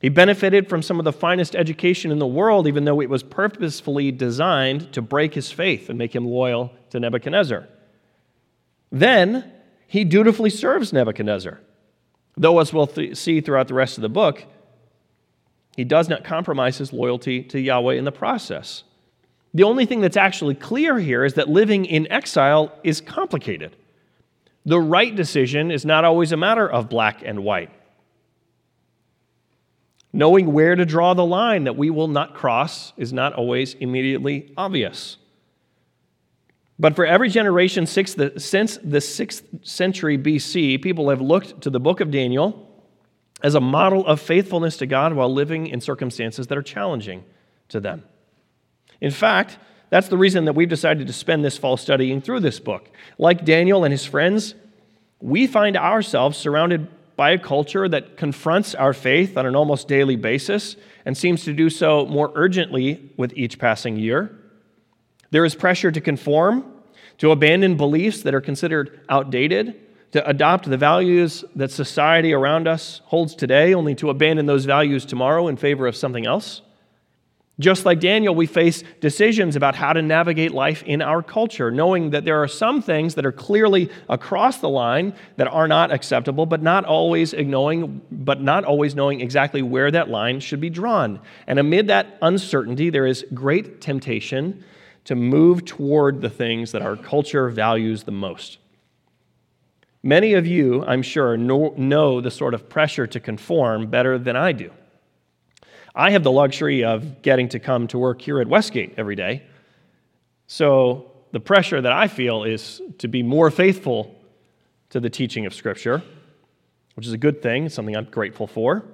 He 0.00 0.08
benefited 0.08 0.68
from 0.68 0.82
some 0.82 0.98
of 0.98 1.04
the 1.04 1.12
finest 1.12 1.56
education 1.56 2.10
in 2.10 2.18
the 2.18 2.26
world, 2.26 2.66
even 2.66 2.84
though 2.84 3.00
it 3.00 3.08
was 3.08 3.22
purposefully 3.22 4.12
designed 4.12 4.92
to 4.92 5.00
break 5.00 5.34
his 5.34 5.50
faith 5.50 5.88
and 5.88 5.96
make 5.96 6.14
him 6.14 6.26
loyal 6.26 6.72
to 6.90 7.00
Nebuchadnezzar. 7.00 7.66
Then 8.90 9.52
he 9.86 10.04
dutifully 10.04 10.50
serves 10.50 10.92
Nebuchadnezzar. 10.92 11.60
Though, 12.36 12.58
as 12.60 12.72
we'll 12.72 12.86
th- 12.86 13.16
see 13.16 13.40
throughout 13.40 13.68
the 13.68 13.74
rest 13.74 13.96
of 13.98 14.02
the 14.02 14.08
book, 14.08 14.44
he 15.76 15.84
does 15.84 16.08
not 16.08 16.24
compromise 16.24 16.78
his 16.78 16.92
loyalty 16.92 17.42
to 17.44 17.60
Yahweh 17.60 17.94
in 17.94 18.04
the 18.04 18.12
process. 18.12 18.84
The 19.54 19.62
only 19.62 19.86
thing 19.86 20.00
that's 20.00 20.16
actually 20.16 20.54
clear 20.54 20.98
here 20.98 21.24
is 21.24 21.34
that 21.34 21.48
living 21.48 21.86
in 21.86 22.10
exile 22.10 22.72
is 22.84 23.00
complicated. 23.00 23.76
The 24.66 24.80
right 24.80 25.14
decision 25.14 25.70
is 25.70 25.84
not 25.84 26.04
always 26.04 26.32
a 26.32 26.36
matter 26.36 26.68
of 26.68 26.88
black 26.88 27.22
and 27.24 27.44
white. 27.44 27.70
Knowing 30.12 30.52
where 30.52 30.74
to 30.74 30.84
draw 30.84 31.14
the 31.14 31.24
line 31.24 31.64
that 31.64 31.76
we 31.76 31.88
will 31.88 32.08
not 32.08 32.34
cross 32.34 32.92
is 32.96 33.12
not 33.12 33.32
always 33.34 33.74
immediately 33.74 34.52
obvious. 34.56 35.18
But 36.78 36.94
for 36.94 37.06
every 37.06 37.30
generation 37.30 37.86
since 37.86 38.14
the 38.14 38.30
6th 38.30 39.66
century 39.66 40.18
BC, 40.18 40.82
people 40.82 41.08
have 41.08 41.20
looked 41.20 41.62
to 41.62 41.70
the 41.70 41.80
book 41.80 42.00
of 42.00 42.10
Daniel 42.10 42.62
as 43.42 43.54
a 43.54 43.60
model 43.60 44.06
of 44.06 44.20
faithfulness 44.20 44.76
to 44.78 44.86
God 44.86 45.14
while 45.14 45.32
living 45.32 45.66
in 45.68 45.80
circumstances 45.80 46.46
that 46.48 46.58
are 46.58 46.62
challenging 46.62 47.24
to 47.68 47.80
them. 47.80 48.04
In 49.00 49.10
fact, 49.10 49.58
that's 49.88 50.08
the 50.08 50.18
reason 50.18 50.46
that 50.46 50.54
we've 50.54 50.68
decided 50.68 51.06
to 51.06 51.12
spend 51.12 51.44
this 51.44 51.56
fall 51.56 51.76
studying 51.76 52.20
through 52.20 52.40
this 52.40 52.60
book. 52.60 52.90
Like 53.18 53.44
Daniel 53.44 53.84
and 53.84 53.92
his 53.92 54.04
friends, 54.04 54.54
we 55.20 55.46
find 55.46 55.76
ourselves 55.76 56.36
surrounded 56.36 56.88
by 57.16 57.30
a 57.30 57.38
culture 57.38 57.88
that 57.88 58.18
confronts 58.18 58.74
our 58.74 58.92
faith 58.92 59.38
on 59.38 59.46
an 59.46 59.56
almost 59.56 59.88
daily 59.88 60.16
basis 60.16 60.76
and 61.06 61.16
seems 61.16 61.44
to 61.44 61.54
do 61.54 61.70
so 61.70 62.04
more 62.06 62.32
urgently 62.34 63.12
with 63.16 63.32
each 63.34 63.58
passing 63.58 63.96
year. 63.96 64.36
There 65.30 65.44
is 65.44 65.54
pressure 65.54 65.90
to 65.90 66.00
conform, 66.00 66.64
to 67.18 67.30
abandon 67.30 67.76
beliefs 67.76 68.22
that 68.22 68.34
are 68.34 68.40
considered 68.40 69.00
outdated, 69.08 69.80
to 70.12 70.26
adopt 70.28 70.70
the 70.70 70.76
values 70.76 71.44
that 71.56 71.70
society 71.70 72.32
around 72.32 72.68
us 72.68 73.00
holds 73.06 73.34
today, 73.34 73.74
only 73.74 73.94
to 73.96 74.10
abandon 74.10 74.46
those 74.46 74.64
values 74.64 75.04
tomorrow 75.04 75.48
in 75.48 75.56
favor 75.56 75.86
of 75.86 75.96
something 75.96 76.26
else. 76.26 76.62
Just 77.58 77.86
like 77.86 78.00
Daniel, 78.00 78.34
we 78.34 78.44
face 78.44 78.84
decisions 79.00 79.56
about 79.56 79.74
how 79.74 79.94
to 79.94 80.02
navigate 80.02 80.52
life 80.52 80.82
in 80.82 81.00
our 81.00 81.22
culture, 81.22 81.70
knowing 81.70 82.10
that 82.10 82.26
there 82.26 82.42
are 82.42 82.48
some 82.48 82.82
things 82.82 83.14
that 83.14 83.24
are 83.24 83.32
clearly 83.32 83.90
across 84.10 84.58
the 84.58 84.68
line 84.68 85.14
that 85.38 85.48
are 85.48 85.66
not 85.66 85.90
acceptable, 85.90 86.44
but 86.44 86.62
not 86.62 86.84
always 86.84 87.32
ignoring, 87.32 88.02
but 88.10 88.42
not 88.42 88.64
always 88.64 88.94
knowing 88.94 89.22
exactly 89.22 89.62
where 89.62 89.90
that 89.90 90.10
line 90.10 90.38
should 90.38 90.60
be 90.60 90.68
drawn. 90.68 91.18
And 91.46 91.58
amid 91.58 91.86
that 91.86 92.18
uncertainty, 92.20 92.90
there 92.90 93.06
is 93.06 93.24
great 93.32 93.80
temptation 93.80 94.62
to 95.06 95.14
move 95.14 95.64
toward 95.64 96.20
the 96.20 96.30
things 96.30 96.72
that 96.72 96.82
our 96.82 96.96
culture 96.96 97.48
values 97.48 98.02
the 98.04 98.12
most. 98.12 98.58
Many 100.02 100.34
of 100.34 100.46
you, 100.46 100.84
I'm 100.84 101.02
sure, 101.02 101.36
know, 101.36 102.20
the 102.20 102.30
sort 102.30 102.54
of 102.54 102.68
pressure 102.68 103.06
to 103.08 103.18
conform 103.18 103.88
better 103.88 104.18
than 104.18 104.36
I 104.36 104.52
do. 104.52 104.70
I 105.94 106.10
have 106.10 106.22
the 106.22 106.30
luxury 106.30 106.84
of 106.84 107.22
getting 107.22 107.48
to 107.48 107.58
come 107.58 107.86
to 107.88 107.98
work 107.98 108.20
here 108.20 108.40
at 108.40 108.48
Westgate 108.48 108.94
every 108.98 109.16
day. 109.16 109.42
So 110.46 111.10
the 111.32 111.40
pressure 111.40 111.80
that 111.80 111.92
I 111.92 112.06
feel 112.08 112.44
is 112.44 112.82
to 112.98 113.08
be 113.08 113.22
more 113.22 113.50
faithful 113.50 114.14
to 114.90 115.00
the 115.00 115.10
teaching 115.10 115.46
of 115.46 115.54
Scripture, 115.54 116.02
which 116.94 117.06
is 117.06 117.12
a 117.12 117.18
good 117.18 117.42
thing, 117.42 117.68
something 117.68 117.96
I'm 117.96 118.04
grateful 118.04 118.46
for. 118.46 118.84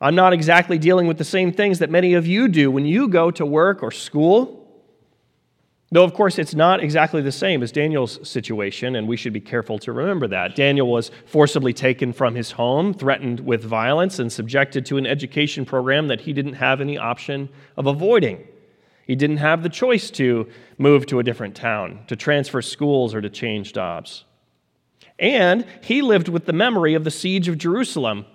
I'm 0.00 0.14
not 0.14 0.32
exactly 0.32 0.78
dealing 0.78 1.06
with 1.06 1.18
the 1.18 1.24
same 1.24 1.52
things 1.52 1.78
that 1.78 1.90
many 1.90 2.14
of 2.14 2.26
you 2.26 2.48
do 2.48 2.70
when 2.70 2.86
you 2.86 3.08
go 3.08 3.30
to 3.32 3.44
work 3.44 3.82
or 3.82 3.90
school. 3.90 4.59
Though, 5.92 6.04
of 6.04 6.14
course, 6.14 6.38
it's 6.38 6.54
not 6.54 6.82
exactly 6.82 7.20
the 7.20 7.32
same 7.32 7.64
as 7.64 7.72
Daniel's 7.72 8.26
situation, 8.28 8.94
and 8.94 9.08
we 9.08 9.16
should 9.16 9.32
be 9.32 9.40
careful 9.40 9.76
to 9.80 9.92
remember 9.92 10.28
that. 10.28 10.54
Daniel 10.54 10.88
was 10.88 11.10
forcibly 11.26 11.72
taken 11.72 12.12
from 12.12 12.36
his 12.36 12.52
home, 12.52 12.94
threatened 12.94 13.40
with 13.40 13.64
violence, 13.64 14.20
and 14.20 14.32
subjected 14.32 14.86
to 14.86 14.98
an 14.98 15.06
education 15.06 15.64
program 15.64 16.06
that 16.06 16.20
he 16.20 16.32
didn't 16.32 16.54
have 16.54 16.80
any 16.80 16.96
option 16.96 17.48
of 17.76 17.88
avoiding. 17.88 18.46
He 19.04 19.16
didn't 19.16 19.38
have 19.38 19.64
the 19.64 19.68
choice 19.68 20.12
to 20.12 20.48
move 20.78 21.06
to 21.06 21.18
a 21.18 21.24
different 21.24 21.56
town, 21.56 22.04
to 22.06 22.14
transfer 22.14 22.62
schools, 22.62 23.12
or 23.12 23.20
to 23.20 23.28
change 23.28 23.72
jobs. 23.72 24.24
And 25.18 25.66
he 25.82 26.02
lived 26.02 26.28
with 26.28 26.46
the 26.46 26.52
memory 26.52 26.94
of 26.94 27.02
the 27.02 27.10
siege 27.10 27.48
of 27.48 27.58
Jerusalem. 27.58 28.26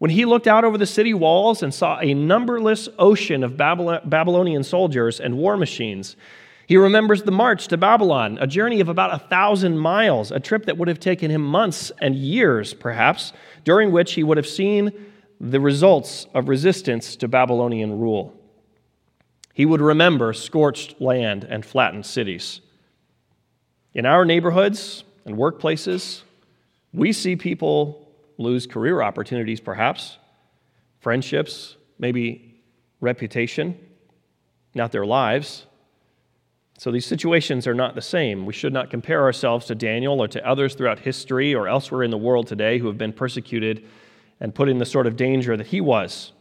When 0.00 0.10
he 0.10 0.24
looked 0.24 0.48
out 0.48 0.64
over 0.64 0.76
the 0.76 0.86
city 0.86 1.14
walls 1.14 1.62
and 1.62 1.72
saw 1.72 2.00
a 2.00 2.14
numberless 2.14 2.88
ocean 2.98 3.44
of 3.44 3.56
Babylonian 3.56 4.64
soldiers 4.64 5.20
and 5.20 5.38
war 5.38 5.56
machines, 5.56 6.16
he 6.70 6.76
remembers 6.76 7.24
the 7.24 7.32
march 7.32 7.66
to 7.66 7.76
Babylon, 7.76 8.38
a 8.40 8.46
journey 8.46 8.78
of 8.78 8.88
about 8.88 9.12
a 9.12 9.18
thousand 9.18 9.76
miles, 9.76 10.30
a 10.30 10.38
trip 10.38 10.66
that 10.66 10.78
would 10.78 10.86
have 10.86 11.00
taken 11.00 11.28
him 11.28 11.42
months 11.42 11.90
and 12.00 12.14
years, 12.14 12.74
perhaps, 12.74 13.32
during 13.64 13.90
which 13.90 14.12
he 14.12 14.22
would 14.22 14.36
have 14.36 14.46
seen 14.46 14.92
the 15.40 15.58
results 15.58 16.28
of 16.32 16.48
resistance 16.48 17.16
to 17.16 17.26
Babylonian 17.26 17.98
rule. 17.98 18.40
He 19.52 19.66
would 19.66 19.80
remember 19.80 20.32
scorched 20.32 21.00
land 21.00 21.42
and 21.42 21.66
flattened 21.66 22.06
cities. 22.06 22.60
In 23.92 24.06
our 24.06 24.24
neighborhoods 24.24 25.02
and 25.24 25.36
workplaces, 25.36 26.22
we 26.92 27.12
see 27.12 27.34
people 27.34 28.12
lose 28.38 28.68
career 28.68 29.02
opportunities, 29.02 29.58
perhaps, 29.58 30.18
friendships, 31.00 31.74
maybe 31.98 32.62
reputation, 33.00 33.76
not 34.72 34.92
their 34.92 35.04
lives. 35.04 35.66
So 36.80 36.90
these 36.90 37.04
situations 37.04 37.66
are 37.66 37.74
not 37.74 37.94
the 37.94 38.00
same. 38.00 38.46
We 38.46 38.54
should 38.54 38.72
not 38.72 38.88
compare 38.88 39.20
ourselves 39.20 39.66
to 39.66 39.74
Daniel 39.74 40.18
or 40.18 40.28
to 40.28 40.48
others 40.48 40.74
throughout 40.74 41.00
history 41.00 41.54
or 41.54 41.68
elsewhere 41.68 42.02
in 42.02 42.10
the 42.10 42.16
world 42.16 42.46
today 42.46 42.78
who 42.78 42.86
have 42.86 42.96
been 42.96 43.12
persecuted 43.12 43.86
and 44.40 44.54
put 44.54 44.66
in 44.66 44.78
the 44.78 44.86
sort 44.86 45.06
of 45.06 45.14
danger 45.14 45.58
that 45.58 45.66
he 45.66 45.82
was. 45.82 46.32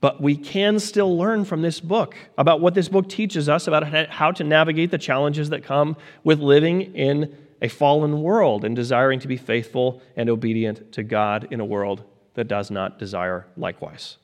But 0.00 0.20
we 0.20 0.36
can 0.36 0.78
still 0.78 1.18
learn 1.18 1.44
from 1.44 1.62
this 1.62 1.80
book 1.80 2.14
about 2.38 2.60
what 2.60 2.74
this 2.74 2.88
book 2.88 3.08
teaches 3.08 3.48
us 3.48 3.66
about 3.66 4.10
how 4.10 4.30
to 4.30 4.44
navigate 4.44 4.92
the 4.92 4.96
challenges 4.96 5.50
that 5.50 5.64
come 5.64 5.96
with 6.22 6.38
living 6.38 6.94
in 6.94 7.36
a 7.60 7.66
fallen 7.66 8.22
world 8.22 8.64
and 8.64 8.76
desiring 8.76 9.18
to 9.18 9.26
be 9.26 9.36
faithful 9.36 10.00
and 10.14 10.30
obedient 10.30 10.92
to 10.92 11.02
God 11.02 11.48
in 11.50 11.58
a 11.58 11.64
world 11.64 12.04
that 12.34 12.46
does 12.46 12.70
not 12.70 13.00
desire 13.00 13.48
likewise. 13.56 14.18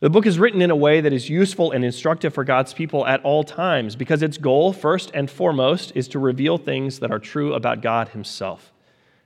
The 0.00 0.08
book 0.08 0.24
is 0.24 0.38
written 0.38 0.62
in 0.62 0.70
a 0.70 0.76
way 0.76 1.02
that 1.02 1.12
is 1.12 1.28
useful 1.28 1.72
and 1.72 1.84
instructive 1.84 2.32
for 2.32 2.42
God's 2.42 2.72
people 2.72 3.06
at 3.06 3.22
all 3.22 3.44
times 3.44 3.96
because 3.96 4.22
its 4.22 4.38
goal, 4.38 4.72
first 4.72 5.10
and 5.12 5.30
foremost, 5.30 5.92
is 5.94 6.08
to 6.08 6.18
reveal 6.18 6.56
things 6.56 7.00
that 7.00 7.10
are 7.10 7.18
true 7.18 7.52
about 7.52 7.82
God 7.82 8.08
Himself. 8.08 8.72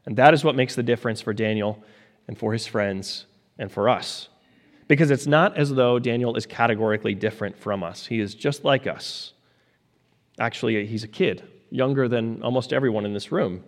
And 0.04 0.16
that 0.16 0.34
is 0.34 0.42
what 0.42 0.56
makes 0.56 0.74
the 0.74 0.82
difference 0.82 1.20
for 1.20 1.32
Daniel 1.32 1.82
and 2.26 2.36
for 2.36 2.52
his 2.52 2.66
friends 2.66 3.26
and 3.56 3.70
for 3.70 3.88
us. 3.88 4.28
Because 4.88 5.12
it's 5.12 5.28
not 5.28 5.56
as 5.56 5.72
though 5.72 6.00
Daniel 6.00 6.34
is 6.34 6.44
categorically 6.44 7.14
different 7.14 7.56
from 7.56 7.84
us, 7.84 8.06
he 8.06 8.18
is 8.18 8.34
just 8.34 8.64
like 8.64 8.86
us. 8.88 9.32
Actually, 10.40 10.84
he's 10.86 11.04
a 11.04 11.08
kid, 11.08 11.44
younger 11.70 12.08
than 12.08 12.42
almost 12.42 12.72
everyone 12.72 13.06
in 13.06 13.14
this 13.14 13.30
room. 13.30 13.62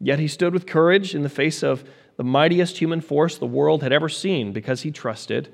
Yet 0.00 0.18
he 0.18 0.28
stood 0.28 0.52
with 0.52 0.66
courage 0.66 1.14
in 1.14 1.22
the 1.22 1.30
face 1.30 1.62
of 1.62 1.82
the 2.18 2.24
mightiest 2.24 2.76
human 2.76 3.00
force 3.00 3.38
the 3.38 3.46
world 3.46 3.82
had 3.82 3.92
ever 3.92 4.10
seen 4.10 4.52
because 4.52 4.82
he 4.82 4.90
trusted 4.90 5.52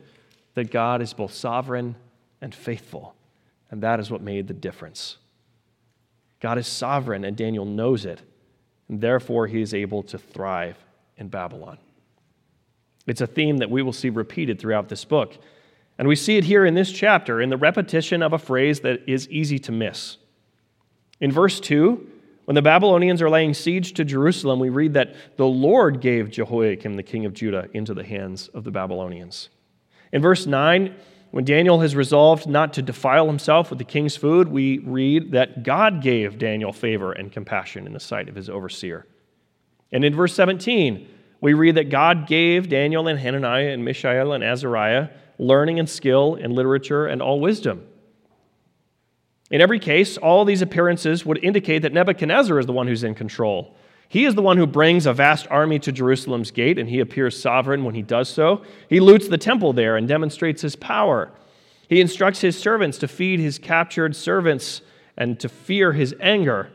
that 0.54 0.70
God 0.70 1.02
is 1.02 1.12
both 1.12 1.32
sovereign 1.32 1.94
and 2.40 2.54
faithful. 2.54 3.14
And 3.70 3.82
that 3.82 4.00
is 4.00 4.10
what 4.10 4.22
made 4.22 4.48
the 4.48 4.54
difference. 4.54 5.16
God 6.40 6.58
is 6.58 6.66
sovereign, 6.66 7.24
and 7.24 7.36
Daniel 7.36 7.64
knows 7.64 8.04
it. 8.04 8.22
And 8.88 9.00
therefore, 9.00 9.46
he 9.46 9.60
is 9.60 9.74
able 9.74 10.02
to 10.04 10.18
thrive 10.18 10.76
in 11.16 11.28
Babylon. 11.28 11.78
It's 13.06 13.20
a 13.20 13.26
theme 13.26 13.58
that 13.58 13.70
we 13.70 13.82
will 13.82 13.92
see 13.92 14.10
repeated 14.10 14.58
throughout 14.58 14.88
this 14.88 15.04
book. 15.04 15.36
And 15.98 16.08
we 16.08 16.16
see 16.16 16.36
it 16.38 16.44
here 16.44 16.64
in 16.64 16.74
this 16.74 16.90
chapter 16.90 17.40
in 17.40 17.50
the 17.50 17.56
repetition 17.56 18.22
of 18.22 18.32
a 18.32 18.38
phrase 18.38 18.80
that 18.80 19.02
is 19.06 19.28
easy 19.28 19.58
to 19.60 19.72
miss. 19.72 20.16
In 21.20 21.30
verse 21.30 21.60
2, 21.60 22.06
when 22.46 22.54
the 22.54 22.62
Babylonians 22.62 23.20
are 23.22 23.30
laying 23.30 23.54
siege 23.54 23.92
to 23.92 24.04
Jerusalem, 24.04 24.58
we 24.58 24.70
read 24.70 24.94
that 24.94 25.14
the 25.36 25.46
Lord 25.46 26.00
gave 26.00 26.30
Jehoiakim, 26.30 26.94
the 26.94 27.02
king 27.02 27.26
of 27.26 27.34
Judah, 27.34 27.68
into 27.74 27.94
the 27.94 28.02
hands 28.02 28.48
of 28.48 28.64
the 28.64 28.70
Babylonians. 28.70 29.50
In 30.12 30.22
verse 30.22 30.46
9, 30.46 30.94
when 31.30 31.44
Daniel 31.44 31.80
has 31.80 31.94
resolved 31.94 32.48
not 32.48 32.72
to 32.74 32.82
defile 32.82 33.26
himself 33.26 33.70
with 33.70 33.78
the 33.78 33.84
king's 33.84 34.16
food, 34.16 34.48
we 34.48 34.78
read 34.78 35.32
that 35.32 35.62
God 35.62 36.02
gave 36.02 36.38
Daniel 36.38 36.72
favor 36.72 37.12
and 37.12 37.30
compassion 37.30 37.86
in 37.86 37.92
the 37.92 38.00
sight 38.00 38.28
of 38.28 38.34
his 38.34 38.50
overseer. 38.50 39.06
And 39.92 40.04
in 40.04 40.14
verse 40.14 40.34
17, 40.34 41.08
we 41.40 41.54
read 41.54 41.76
that 41.76 41.90
God 41.90 42.26
gave 42.26 42.68
Daniel 42.68 43.08
and 43.08 43.18
Hananiah 43.18 43.70
and 43.70 43.84
Mishael 43.84 44.32
and 44.32 44.42
Azariah 44.42 45.08
learning 45.38 45.78
and 45.78 45.88
skill 45.88 46.34
in 46.34 46.50
literature 46.50 47.06
and 47.06 47.22
all 47.22 47.40
wisdom. 47.40 47.86
In 49.50 49.60
every 49.60 49.78
case, 49.78 50.16
all 50.16 50.44
these 50.44 50.62
appearances 50.62 51.24
would 51.24 51.42
indicate 51.42 51.80
that 51.80 51.92
Nebuchadnezzar 51.92 52.58
is 52.58 52.66
the 52.66 52.72
one 52.72 52.86
who's 52.86 53.02
in 53.02 53.14
control. 53.14 53.74
He 54.10 54.24
is 54.24 54.34
the 54.34 54.42
one 54.42 54.56
who 54.56 54.66
brings 54.66 55.06
a 55.06 55.12
vast 55.12 55.46
army 55.50 55.78
to 55.78 55.92
Jerusalem's 55.92 56.50
gate, 56.50 56.80
and 56.80 56.88
he 56.88 56.98
appears 56.98 57.40
sovereign 57.40 57.84
when 57.84 57.94
he 57.94 58.02
does 58.02 58.28
so. 58.28 58.62
He 58.88 58.98
loots 58.98 59.28
the 59.28 59.38
temple 59.38 59.72
there 59.72 59.96
and 59.96 60.08
demonstrates 60.08 60.62
his 60.62 60.74
power. 60.74 61.30
He 61.88 62.00
instructs 62.00 62.40
his 62.40 62.58
servants 62.58 62.98
to 62.98 63.08
feed 63.08 63.38
his 63.38 63.56
captured 63.56 64.16
servants 64.16 64.82
and 65.16 65.38
to 65.38 65.48
fear 65.48 65.92
his 65.92 66.12
anger. 66.18 66.72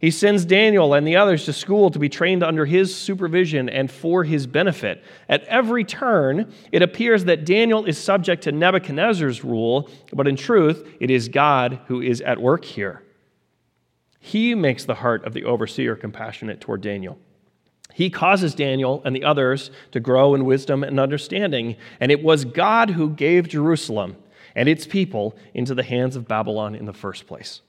He 0.00 0.10
sends 0.10 0.44
Daniel 0.44 0.92
and 0.92 1.06
the 1.06 1.14
others 1.14 1.44
to 1.44 1.52
school 1.52 1.88
to 1.92 2.00
be 2.00 2.08
trained 2.08 2.42
under 2.42 2.66
his 2.66 2.92
supervision 2.92 3.68
and 3.68 3.88
for 3.88 4.24
his 4.24 4.48
benefit. 4.48 5.04
At 5.28 5.44
every 5.44 5.84
turn, 5.84 6.52
it 6.72 6.82
appears 6.82 7.26
that 7.26 7.44
Daniel 7.44 7.84
is 7.84 7.96
subject 7.96 8.42
to 8.42 8.50
Nebuchadnezzar's 8.50 9.44
rule, 9.44 9.88
but 10.12 10.26
in 10.26 10.34
truth, 10.34 10.84
it 10.98 11.12
is 11.12 11.28
God 11.28 11.78
who 11.86 12.02
is 12.02 12.20
at 12.22 12.42
work 12.42 12.64
here. 12.64 13.04
He 14.24 14.54
makes 14.54 14.84
the 14.84 14.94
heart 14.94 15.24
of 15.24 15.34
the 15.34 15.42
overseer 15.42 15.96
compassionate 15.96 16.60
toward 16.60 16.80
Daniel. 16.80 17.18
He 17.92 18.08
causes 18.08 18.54
Daniel 18.54 19.02
and 19.04 19.16
the 19.16 19.24
others 19.24 19.72
to 19.90 19.98
grow 19.98 20.36
in 20.36 20.44
wisdom 20.44 20.84
and 20.84 21.00
understanding, 21.00 21.74
and 21.98 22.12
it 22.12 22.22
was 22.22 22.44
God 22.44 22.90
who 22.90 23.10
gave 23.10 23.48
Jerusalem 23.48 24.16
and 24.54 24.68
its 24.68 24.86
people 24.86 25.36
into 25.54 25.74
the 25.74 25.82
hands 25.82 26.14
of 26.14 26.28
Babylon 26.28 26.76
in 26.76 26.86
the 26.86 26.92
first 26.92 27.26
place. 27.26 27.62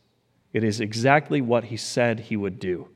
It 0.54 0.64
is 0.64 0.80
exactly 0.80 1.42
what 1.42 1.66
he 1.66 1.76
said 1.76 2.20
he 2.20 2.38
would 2.38 2.60
do. 2.60 2.88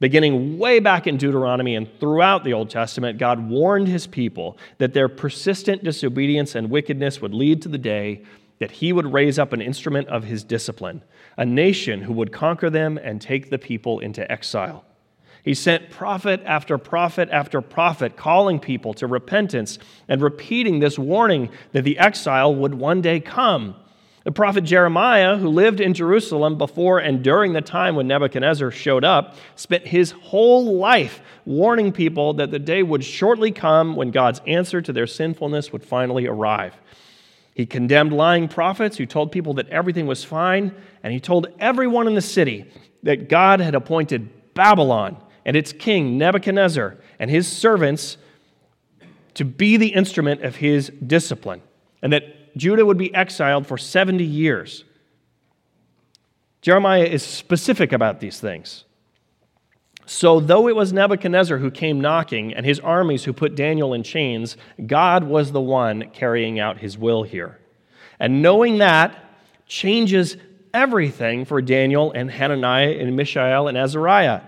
Beginning 0.00 0.58
way 0.58 0.80
back 0.80 1.06
in 1.06 1.18
Deuteronomy 1.18 1.74
and 1.74 1.90
throughout 2.00 2.42
the 2.42 2.54
Old 2.54 2.70
Testament, 2.70 3.18
God 3.18 3.50
warned 3.50 3.88
his 3.88 4.06
people 4.06 4.56
that 4.78 4.94
their 4.94 5.10
persistent 5.10 5.84
disobedience 5.84 6.54
and 6.54 6.70
wickedness 6.70 7.20
would 7.20 7.34
lead 7.34 7.60
to 7.62 7.68
the 7.68 7.76
day 7.76 8.22
that 8.58 8.70
he 8.72 8.92
would 8.92 9.12
raise 9.12 9.38
up 9.38 9.52
an 9.52 9.60
instrument 9.60 10.08
of 10.08 10.24
his 10.24 10.44
discipline, 10.44 11.02
a 11.36 11.44
nation 11.44 12.02
who 12.02 12.12
would 12.12 12.32
conquer 12.32 12.70
them 12.70 12.98
and 12.98 13.20
take 13.20 13.50
the 13.50 13.58
people 13.58 14.00
into 14.00 14.30
exile. 14.30 14.84
He 15.44 15.54
sent 15.54 15.90
prophet 15.90 16.42
after 16.44 16.76
prophet 16.76 17.28
after 17.30 17.60
prophet, 17.60 18.16
calling 18.16 18.58
people 18.58 18.92
to 18.94 19.06
repentance 19.06 19.78
and 20.08 20.20
repeating 20.20 20.80
this 20.80 20.98
warning 20.98 21.50
that 21.72 21.84
the 21.84 21.98
exile 21.98 22.54
would 22.54 22.74
one 22.74 23.00
day 23.00 23.20
come. 23.20 23.76
The 24.24 24.32
prophet 24.32 24.64
Jeremiah, 24.64 25.38
who 25.38 25.48
lived 25.48 25.80
in 25.80 25.94
Jerusalem 25.94 26.58
before 26.58 26.98
and 26.98 27.22
during 27.22 27.54
the 27.54 27.62
time 27.62 27.96
when 27.96 28.08
Nebuchadnezzar 28.08 28.70
showed 28.70 29.04
up, 29.04 29.36
spent 29.56 29.86
his 29.86 30.10
whole 30.10 30.76
life 30.76 31.22
warning 31.46 31.92
people 31.92 32.34
that 32.34 32.50
the 32.50 32.58
day 32.58 32.82
would 32.82 33.02
shortly 33.02 33.52
come 33.52 33.96
when 33.96 34.10
God's 34.10 34.42
answer 34.46 34.82
to 34.82 34.92
their 34.92 35.06
sinfulness 35.06 35.72
would 35.72 35.82
finally 35.82 36.26
arrive. 36.26 36.74
He 37.58 37.66
condemned 37.66 38.12
lying 38.12 38.46
prophets 38.46 38.96
who 38.96 39.04
told 39.04 39.32
people 39.32 39.54
that 39.54 39.68
everything 39.68 40.06
was 40.06 40.22
fine, 40.22 40.72
and 41.02 41.12
he 41.12 41.18
told 41.18 41.48
everyone 41.58 42.06
in 42.06 42.14
the 42.14 42.22
city 42.22 42.70
that 43.02 43.28
God 43.28 43.58
had 43.58 43.74
appointed 43.74 44.54
Babylon 44.54 45.16
and 45.44 45.56
its 45.56 45.72
king, 45.72 46.16
Nebuchadnezzar, 46.16 46.96
and 47.18 47.28
his 47.28 47.48
servants 47.48 48.16
to 49.34 49.44
be 49.44 49.76
the 49.76 49.88
instrument 49.88 50.44
of 50.44 50.54
his 50.54 50.92
discipline, 51.04 51.60
and 52.00 52.12
that 52.12 52.56
Judah 52.56 52.86
would 52.86 52.96
be 52.96 53.12
exiled 53.12 53.66
for 53.66 53.76
70 53.76 54.22
years. 54.22 54.84
Jeremiah 56.62 57.06
is 57.06 57.24
specific 57.24 57.92
about 57.92 58.20
these 58.20 58.38
things. 58.38 58.84
So, 60.10 60.40
though 60.40 60.68
it 60.68 60.74
was 60.74 60.90
Nebuchadnezzar 60.90 61.58
who 61.58 61.70
came 61.70 62.00
knocking 62.00 62.54
and 62.54 62.64
his 62.64 62.80
armies 62.80 63.24
who 63.24 63.34
put 63.34 63.54
Daniel 63.54 63.92
in 63.92 64.02
chains, 64.02 64.56
God 64.86 65.24
was 65.24 65.52
the 65.52 65.60
one 65.60 66.08
carrying 66.12 66.58
out 66.58 66.78
his 66.78 66.96
will 66.96 67.24
here. 67.24 67.58
And 68.18 68.40
knowing 68.40 68.78
that 68.78 69.22
changes 69.66 70.38
everything 70.72 71.44
for 71.44 71.60
Daniel 71.60 72.10
and 72.12 72.30
Hananiah 72.30 72.96
and 72.98 73.16
Mishael 73.16 73.68
and 73.68 73.76
Azariah. 73.76 74.40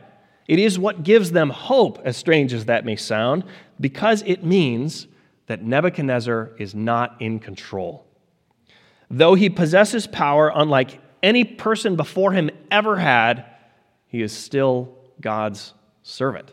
It 0.49 0.59
is 0.59 0.79
what 0.79 1.03
gives 1.03 1.31
them 1.33 1.51
hope, 1.51 2.01
as 2.07 2.17
strange 2.17 2.55
as 2.55 2.65
that 2.65 2.87
may 2.87 2.97
sound, 2.97 3.45
because 3.79 4.23
it 4.27 4.43
means 4.43 5.09
that 5.47 5.63
Nebuchadnezzar 5.63 6.53
is 6.57 6.75
not 6.75 7.21
in 7.21 7.39
control. 7.39 8.07
Though 9.11 9.35
he 9.35 9.51
possesses 9.51 10.07
power 10.07 10.51
unlike 10.55 10.99
any 11.23 11.45
person 11.45 11.97
before 11.97 12.33
him 12.33 12.49
ever 12.71 12.97
had, 12.97 13.45
he 14.07 14.23
is 14.23 14.35
still 14.35 14.97
God's 15.21 15.75
servant. 16.03 16.53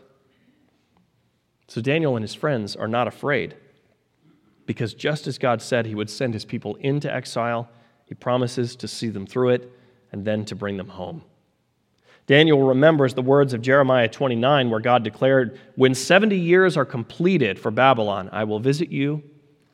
So 1.68 1.80
Daniel 1.80 2.16
and 2.16 2.22
his 2.22 2.34
friends 2.34 2.76
are 2.76 2.88
not 2.88 3.08
afraid 3.08 3.54
because 4.66 4.94
just 4.94 5.26
as 5.26 5.38
God 5.38 5.62
said 5.62 5.86
he 5.86 5.94
would 5.94 6.10
send 6.10 6.34
his 6.34 6.44
people 6.44 6.76
into 6.76 7.12
exile, 7.12 7.68
he 8.06 8.14
promises 8.14 8.76
to 8.76 8.88
see 8.88 9.08
them 9.08 9.26
through 9.26 9.50
it 9.50 9.72
and 10.12 10.24
then 10.24 10.44
to 10.46 10.54
bring 10.54 10.76
them 10.76 10.88
home. 10.88 11.22
Daniel 12.26 12.62
remembers 12.62 13.14
the 13.14 13.22
words 13.22 13.54
of 13.54 13.62
Jeremiah 13.62 14.08
29, 14.08 14.68
where 14.68 14.80
God 14.80 15.02
declared, 15.02 15.58
When 15.76 15.94
70 15.94 16.36
years 16.36 16.76
are 16.76 16.84
completed 16.84 17.58
for 17.58 17.70
Babylon, 17.70 18.28
I 18.32 18.44
will 18.44 18.60
visit 18.60 18.90
you 18.90 19.22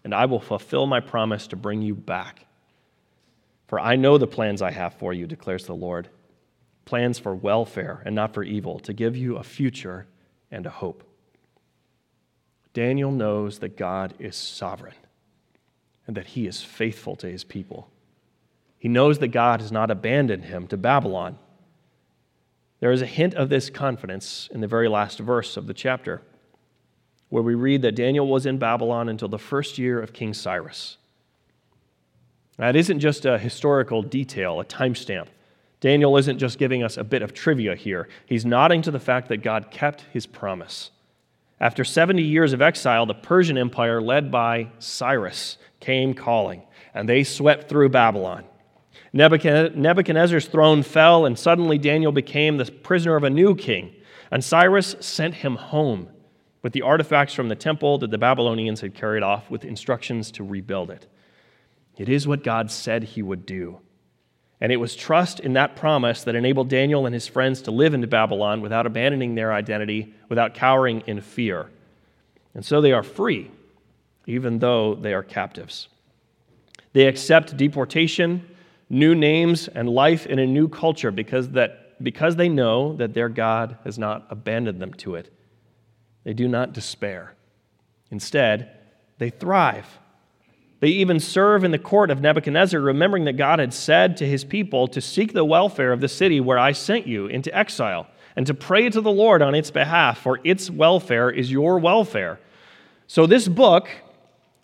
and 0.04 0.14
I 0.14 0.26
will 0.26 0.40
fulfill 0.40 0.86
my 0.86 1.00
promise 1.00 1.48
to 1.48 1.56
bring 1.56 1.82
you 1.82 1.94
back. 1.94 2.46
For 3.66 3.80
I 3.80 3.96
know 3.96 4.18
the 4.18 4.26
plans 4.26 4.62
I 4.62 4.70
have 4.70 4.94
for 4.94 5.12
you, 5.12 5.26
declares 5.26 5.66
the 5.66 5.74
Lord 5.74 6.08
plans 6.84 7.18
for 7.18 7.34
welfare 7.34 8.02
and 8.04 8.14
not 8.14 8.34
for 8.34 8.42
evil, 8.42 8.78
to 8.80 8.92
give 8.92 9.16
you 9.16 9.36
a 9.36 9.42
future 9.42 10.06
and 10.50 10.66
a 10.66 10.70
hope. 10.70 11.02
Daniel 12.72 13.12
knows 13.12 13.60
that 13.60 13.76
God 13.76 14.14
is 14.18 14.36
sovereign 14.36 14.94
and 16.06 16.16
that 16.16 16.28
he 16.28 16.46
is 16.46 16.62
faithful 16.62 17.16
to 17.16 17.30
his 17.30 17.44
people. 17.44 17.88
He 18.78 18.88
knows 18.88 19.18
that 19.20 19.28
God 19.28 19.60
has 19.60 19.72
not 19.72 19.90
abandoned 19.90 20.44
him 20.44 20.66
to 20.66 20.76
Babylon. 20.76 21.38
There 22.80 22.92
is 22.92 23.00
a 23.00 23.06
hint 23.06 23.34
of 23.34 23.48
this 23.48 23.70
confidence 23.70 24.48
in 24.52 24.60
the 24.60 24.66
very 24.66 24.88
last 24.88 25.18
verse 25.18 25.56
of 25.56 25.66
the 25.66 25.72
chapter, 25.72 26.20
where 27.30 27.42
we 27.42 27.54
read 27.54 27.80
that 27.82 27.96
Daniel 27.96 28.26
was 28.26 28.44
in 28.44 28.58
Babylon 28.58 29.08
until 29.08 29.28
the 29.28 29.38
first 29.38 29.78
year 29.78 29.98
of 30.00 30.12
King 30.12 30.34
Cyrus. 30.34 30.98
That 32.58 32.76
isn't 32.76 33.00
just 33.00 33.24
a 33.24 33.38
historical 33.38 34.02
detail, 34.02 34.60
a 34.60 34.64
timestamp. 34.64 35.28
Daniel 35.84 36.16
isn't 36.16 36.38
just 36.38 36.58
giving 36.58 36.82
us 36.82 36.96
a 36.96 37.04
bit 37.04 37.20
of 37.20 37.34
trivia 37.34 37.76
here. 37.76 38.08
He's 38.24 38.46
nodding 38.46 38.80
to 38.80 38.90
the 38.90 38.98
fact 38.98 39.28
that 39.28 39.42
God 39.42 39.70
kept 39.70 40.06
his 40.10 40.24
promise. 40.24 40.90
After 41.60 41.84
70 41.84 42.22
years 42.22 42.54
of 42.54 42.62
exile, 42.62 43.04
the 43.04 43.12
Persian 43.12 43.58
Empire, 43.58 44.00
led 44.00 44.30
by 44.30 44.68
Cyrus, 44.78 45.58
came 45.80 46.14
calling, 46.14 46.62
and 46.94 47.06
they 47.06 47.22
swept 47.22 47.68
through 47.68 47.90
Babylon. 47.90 48.44
Nebuchadnezzar's 49.12 50.46
throne 50.46 50.82
fell, 50.82 51.26
and 51.26 51.38
suddenly 51.38 51.76
Daniel 51.76 52.12
became 52.12 52.56
the 52.56 52.64
prisoner 52.64 53.16
of 53.16 53.24
a 53.24 53.28
new 53.28 53.54
king. 53.54 53.94
And 54.30 54.42
Cyrus 54.42 54.96
sent 55.00 55.34
him 55.34 55.56
home 55.56 56.08
with 56.62 56.72
the 56.72 56.80
artifacts 56.80 57.34
from 57.34 57.50
the 57.50 57.56
temple 57.56 57.98
that 57.98 58.10
the 58.10 58.16
Babylonians 58.16 58.80
had 58.80 58.94
carried 58.94 59.22
off 59.22 59.50
with 59.50 59.66
instructions 59.66 60.30
to 60.30 60.44
rebuild 60.44 60.90
it. 60.90 61.06
It 61.98 62.08
is 62.08 62.26
what 62.26 62.42
God 62.42 62.70
said 62.70 63.04
he 63.04 63.20
would 63.20 63.44
do. 63.44 63.80
And 64.64 64.72
it 64.72 64.78
was 64.78 64.96
trust 64.96 65.40
in 65.40 65.52
that 65.52 65.76
promise 65.76 66.24
that 66.24 66.34
enabled 66.34 66.70
Daniel 66.70 67.04
and 67.04 67.12
his 67.12 67.26
friends 67.26 67.60
to 67.60 67.70
live 67.70 67.92
into 67.92 68.06
Babylon 68.06 68.62
without 68.62 68.86
abandoning 68.86 69.34
their 69.34 69.52
identity, 69.52 70.14
without 70.30 70.54
cowering 70.54 71.02
in 71.06 71.20
fear. 71.20 71.68
And 72.54 72.64
so 72.64 72.80
they 72.80 72.92
are 72.92 73.02
free, 73.02 73.50
even 74.26 74.60
though 74.60 74.94
they 74.94 75.12
are 75.12 75.22
captives. 75.22 75.88
They 76.94 77.08
accept 77.08 77.58
deportation 77.58 78.48
new 78.88 79.14
names 79.14 79.68
and 79.68 79.86
life 79.86 80.24
in 80.24 80.38
a 80.38 80.46
new 80.46 80.68
culture 80.68 81.10
because, 81.10 81.50
that, 81.50 82.02
because 82.02 82.36
they 82.36 82.48
know 82.48 82.96
that 82.96 83.12
their 83.12 83.28
God 83.28 83.76
has 83.84 83.98
not 83.98 84.26
abandoned 84.30 84.80
them 84.80 84.94
to 84.94 85.16
it. 85.16 85.30
They 86.22 86.32
do 86.32 86.48
not 86.48 86.72
despair. 86.72 87.34
Instead, 88.10 88.70
they 89.18 89.28
thrive. 89.28 89.98
They 90.84 90.90
even 90.90 91.18
serve 91.18 91.64
in 91.64 91.70
the 91.70 91.78
court 91.78 92.10
of 92.10 92.20
Nebuchadnezzar, 92.20 92.78
remembering 92.78 93.24
that 93.24 93.38
God 93.38 93.58
had 93.58 93.72
said 93.72 94.18
to 94.18 94.26
his 94.26 94.44
people 94.44 94.86
to 94.88 95.00
seek 95.00 95.32
the 95.32 95.42
welfare 95.42 95.92
of 95.92 96.02
the 96.02 96.08
city 96.08 96.40
where 96.42 96.58
I 96.58 96.72
sent 96.72 97.06
you 97.06 97.26
into 97.26 97.56
exile 97.56 98.06
and 98.36 98.46
to 98.46 98.52
pray 98.52 98.90
to 98.90 99.00
the 99.00 99.10
Lord 99.10 99.40
on 99.40 99.54
its 99.54 99.70
behalf, 99.70 100.18
for 100.18 100.40
its 100.44 100.68
welfare 100.68 101.30
is 101.30 101.50
your 101.50 101.78
welfare. 101.78 102.38
So, 103.06 103.24
this 103.24 103.48
book, 103.48 103.88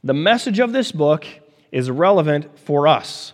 the 0.05 0.13
message 0.13 0.59
of 0.59 0.75
this 0.75 0.93
book, 0.93 1.25
is 1.73 1.91
relevant 1.91 2.59
for 2.59 2.87
us. 2.87 3.33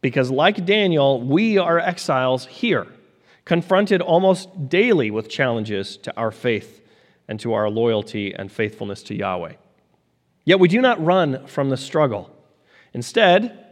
Because, 0.00 0.30
like 0.30 0.64
Daniel, 0.64 1.20
we 1.20 1.58
are 1.58 1.80
exiles 1.80 2.46
here, 2.46 2.86
confronted 3.44 4.00
almost 4.00 4.68
daily 4.68 5.10
with 5.10 5.28
challenges 5.28 5.96
to 5.96 6.16
our 6.16 6.30
faith 6.30 6.82
and 7.26 7.40
to 7.40 7.54
our 7.54 7.68
loyalty 7.68 8.32
and 8.32 8.52
faithfulness 8.52 9.02
to 9.02 9.16
Yahweh. 9.16 9.54
Yet 10.46 10.58
we 10.58 10.68
do 10.68 10.80
not 10.80 11.04
run 11.04 11.46
from 11.46 11.68
the 11.68 11.76
struggle. 11.76 12.30
Instead, 12.94 13.66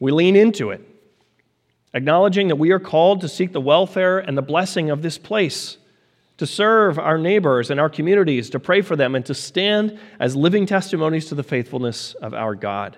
we 0.00 0.10
lean 0.10 0.34
into 0.34 0.70
it, 0.70 0.80
acknowledging 1.94 2.48
that 2.48 2.56
we 2.56 2.72
are 2.72 2.80
called 2.80 3.20
to 3.20 3.28
seek 3.28 3.52
the 3.52 3.60
welfare 3.60 4.18
and 4.18 4.36
the 4.36 4.42
blessing 4.42 4.90
of 4.90 5.02
this 5.02 5.16
place, 5.18 5.76
to 6.38 6.46
serve 6.46 6.98
our 6.98 7.18
neighbors 7.18 7.70
and 7.70 7.78
our 7.78 7.88
communities, 7.88 8.50
to 8.50 8.58
pray 8.58 8.80
for 8.80 8.96
them, 8.96 9.14
and 9.14 9.24
to 9.26 9.34
stand 9.34 9.96
as 10.18 10.34
living 10.34 10.66
testimonies 10.66 11.26
to 11.26 11.36
the 11.36 11.44
faithfulness 11.44 12.14
of 12.14 12.34
our 12.34 12.56
God. 12.56 12.96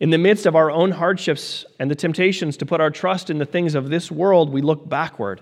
In 0.00 0.10
the 0.10 0.18
midst 0.18 0.46
of 0.46 0.56
our 0.56 0.70
own 0.70 0.90
hardships 0.90 1.64
and 1.78 1.88
the 1.88 1.94
temptations 1.94 2.56
to 2.56 2.66
put 2.66 2.80
our 2.80 2.90
trust 2.90 3.30
in 3.30 3.38
the 3.38 3.46
things 3.46 3.76
of 3.76 3.90
this 3.90 4.10
world, 4.10 4.50
we 4.50 4.60
look 4.60 4.88
backward 4.88 5.40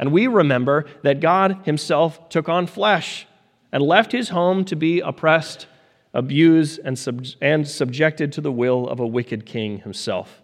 and 0.00 0.12
we 0.12 0.26
remember 0.26 0.86
that 1.02 1.20
God 1.20 1.60
Himself 1.64 2.30
took 2.30 2.48
on 2.48 2.66
flesh 2.66 3.26
and 3.70 3.82
left 3.82 4.12
His 4.12 4.30
home 4.30 4.64
to 4.64 4.74
be 4.74 5.00
oppressed, 5.00 5.66
abused, 6.12 6.80
and, 6.84 6.98
sub- 6.98 7.26
and 7.40 7.66
subjected 7.68 8.32
to 8.32 8.40
the 8.40 8.52
will 8.52 8.88
of 8.88 9.00
a 9.00 9.06
wicked 9.06 9.46
king 9.46 9.78
himself. 9.78 10.42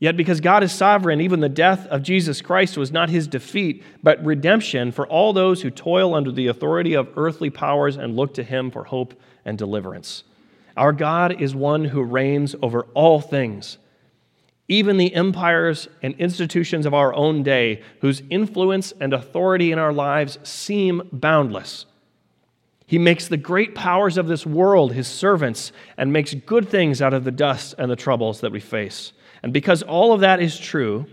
Yet, 0.00 0.16
because 0.16 0.40
God 0.40 0.62
is 0.62 0.72
sovereign, 0.72 1.20
even 1.20 1.40
the 1.40 1.48
death 1.50 1.86
of 1.88 2.02
Jesus 2.02 2.40
Christ 2.40 2.78
was 2.78 2.90
not 2.90 3.10
his 3.10 3.28
defeat, 3.28 3.84
but 4.02 4.24
redemption 4.24 4.92
for 4.92 5.06
all 5.06 5.34
those 5.34 5.60
who 5.60 5.70
toil 5.70 6.14
under 6.14 6.32
the 6.32 6.46
authority 6.46 6.94
of 6.94 7.10
earthly 7.16 7.50
powers 7.50 7.96
and 7.96 8.16
look 8.16 8.32
to 8.34 8.42
him 8.42 8.70
for 8.70 8.84
hope 8.84 9.12
and 9.44 9.58
deliverance. 9.58 10.24
Our 10.74 10.94
God 10.94 11.42
is 11.42 11.54
one 11.54 11.84
who 11.84 12.02
reigns 12.02 12.56
over 12.62 12.84
all 12.94 13.20
things, 13.20 13.76
even 14.68 14.96
the 14.96 15.14
empires 15.14 15.88
and 16.02 16.14
institutions 16.14 16.86
of 16.86 16.94
our 16.94 17.12
own 17.12 17.42
day, 17.42 17.82
whose 18.00 18.22
influence 18.30 18.92
and 19.00 19.12
authority 19.12 19.70
in 19.70 19.78
our 19.78 19.92
lives 19.92 20.38
seem 20.44 21.02
boundless. 21.12 21.84
He 22.90 22.98
makes 22.98 23.28
the 23.28 23.36
great 23.36 23.76
powers 23.76 24.18
of 24.18 24.26
this 24.26 24.44
world 24.44 24.94
his 24.94 25.06
servants 25.06 25.70
and 25.96 26.12
makes 26.12 26.34
good 26.34 26.68
things 26.68 27.00
out 27.00 27.14
of 27.14 27.22
the 27.22 27.30
dust 27.30 27.76
and 27.78 27.88
the 27.88 27.94
troubles 27.94 28.40
that 28.40 28.50
we 28.50 28.58
face. 28.58 29.12
And 29.44 29.52
because 29.52 29.84
all 29.84 30.12
of 30.12 30.22
that 30.22 30.40
is 30.40 30.58
true, 30.58 31.06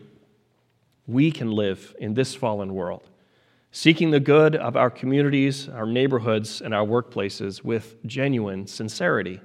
we 1.05 1.29
can 1.29 1.51
live 1.51 1.95
in 1.99 2.15
this 2.15 2.33
fallen 2.33 2.73
world, 2.73 3.07
seeking 3.71 4.09
the 4.09 4.19
good 4.19 4.55
of 4.55 4.75
our 4.75 4.89
communities, 4.89 5.69
our 5.69 5.85
neighborhoods, 5.85 6.61
and 6.61 6.73
our 6.73 6.83
workplaces 6.83 7.63
with 7.63 8.03
genuine 8.07 8.65
sincerity 8.65 9.39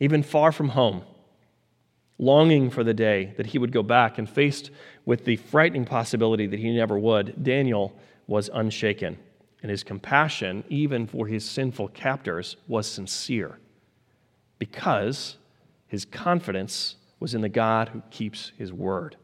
even 0.00 0.24
far 0.24 0.50
from 0.50 0.70
home, 0.70 1.04
longing 2.18 2.70
for 2.70 2.82
the 2.82 2.92
day 2.92 3.32
that 3.36 3.46
he 3.46 3.56
would 3.56 3.70
go 3.70 3.84
back 3.84 4.18
and 4.18 4.28
faced 4.28 4.72
with 5.04 5.24
the 5.24 5.36
frightening 5.36 5.84
possibility 5.84 6.48
that 6.48 6.58
he 6.58 6.74
never 6.74 6.98
would, 6.98 7.40
Daniel 7.44 7.96
was 8.26 8.50
unshaken. 8.52 9.16
And 9.62 9.70
his 9.70 9.84
compassion, 9.84 10.64
even 10.68 11.06
for 11.06 11.26
his 11.26 11.48
sinful 11.48 11.88
captors, 11.88 12.56
was 12.66 12.86
sincere 12.86 13.58
because 14.58 15.36
his 15.86 16.04
confidence 16.04 16.96
was 17.20 17.34
in 17.34 17.40
the 17.40 17.48
God 17.48 17.88
who 17.88 18.02
keeps 18.10 18.52
his 18.58 18.72
word. 18.72 19.16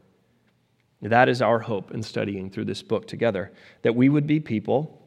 That 1.03 1.29
is 1.29 1.43
our 1.43 1.61
hope 1.61 1.93
in 1.93 2.03
studying 2.03 2.51
through 2.51 2.67
this 2.67 2.83
book 2.83 3.07
together, 3.07 3.53
that 3.83 3.95
we 3.95 4.09
would 4.09 4.27
be 4.27 4.41
people 4.41 5.01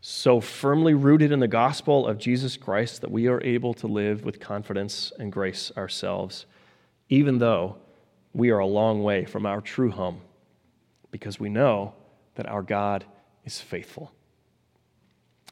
so 0.00 0.40
firmly 0.40 0.94
rooted 0.94 1.32
in 1.32 1.40
the 1.40 1.48
gospel 1.48 2.06
of 2.06 2.18
Jesus 2.18 2.56
Christ 2.56 3.00
that 3.00 3.10
we 3.10 3.26
are 3.26 3.42
able 3.42 3.74
to 3.74 3.86
live 3.86 4.24
with 4.24 4.40
confidence 4.40 5.12
and 5.18 5.32
grace 5.32 5.72
ourselves, 5.76 6.46
even 7.08 7.38
though 7.38 7.76
we 8.32 8.50
are 8.50 8.58
a 8.58 8.66
long 8.66 9.02
way 9.02 9.24
from 9.24 9.46
our 9.46 9.60
true 9.60 9.90
home, 9.90 10.20
because 11.10 11.40
we 11.40 11.48
know 11.48 11.94
that 12.34 12.46
our 12.46 12.62
God 12.62 13.04
is 13.44 13.60
faithful. 13.60 14.12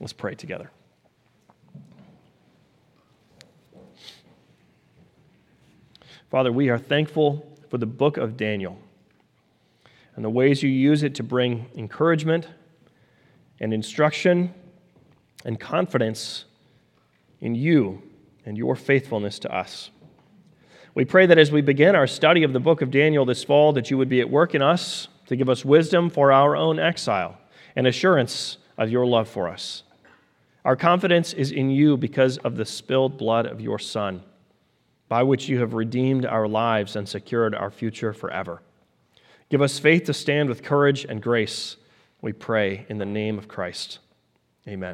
Let's 0.00 0.12
pray 0.12 0.34
together. 0.34 0.70
Father, 6.30 6.50
we 6.50 6.68
are 6.68 6.78
thankful 6.78 7.46
for 7.70 7.78
the 7.78 7.86
book 7.86 8.16
of 8.16 8.36
Daniel 8.36 8.76
and 10.16 10.24
the 10.24 10.30
ways 10.30 10.62
you 10.62 10.68
use 10.68 11.02
it 11.02 11.14
to 11.16 11.22
bring 11.22 11.66
encouragement 11.76 12.48
and 13.60 13.72
instruction 13.72 14.52
and 15.44 15.60
confidence 15.60 16.44
in 17.40 17.54
you 17.54 18.02
and 18.44 18.58
your 18.58 18.74
faithfulness 18.74 19.38
to 19.40 19.54
us. 19.54 19.90
We 20.94 21.04
pray 21.04 21.26
that 21.26 21.38
as 21.38 21.52
we 21.52 21.60
begin 21.60 21.94
our 21.94 22.06
study 22.06 22.42
of 22.42 22.52
the 22.52 22.60
book 22.60 22.82
of 22.82 22.90
Daniel 22.90 23.24
this 23.24 23.44
fall, 23.44 23.72
that 23.72 23.90
you 23.90 23.98
would 23.98 24.08
be 24.08 24.20
at 24.20 24.30
work 24.30 24.54
in 24.54 24.62
us 24.62 25.08
to 25.26 25.36
give 25.36 25.48
us 25.48 25.64
wisdom 25.64 26.10
for 26.10 26.32
our 26.32 26.56
own 26.56 26.78
exile 26.78 27.38
and 27.76 27.86
assurance 27.86 28.58
of 28.76 28.90
your 28.90 29.06
love 29.06 29.28
for 29.28 29.48
us. 29.48 29.82
Our 30.64 30.76
confidence 30.76 31.32
is 31.32 31.52
in 31.52 31.70
you 31.70 31.96
because 31.96 32.38
of 32.38 32.56
the 32.56 32.64
spilled 32.64 33.18
blood 33.18 33.46
of 33.46 33.60
your 33.60 33.78
Son. 33.78 34.22
by 35.08 35.22
which 35.22 35.48
you 35.48 35.60
have 35.60 35.74
redeemed 35.74 36.26
our 36.26 36.48
lives 36.48 36.96
and 36.96 37.08
secured 37.08 37.54
our 37.54 37.70
future 37.70 38.12
forever. 38.12 38.62
Give 39.50 39.62
us 39.62 39.78
faith 39.78 40.04
to 40.04 40.14
stand 40.14 40.48
with 40.48 40.62
courage 40.62 41.04
and 41.04 41.22
grace, 41.22 41.76
we 42.20 42.32
pray, 42.32 42.86
in 42.88 42.98
the 42.98 43.06
name 43.06 43.38
of 43.38 43.46
Christ. 43.46 43.98
Amen. 44.66 44.92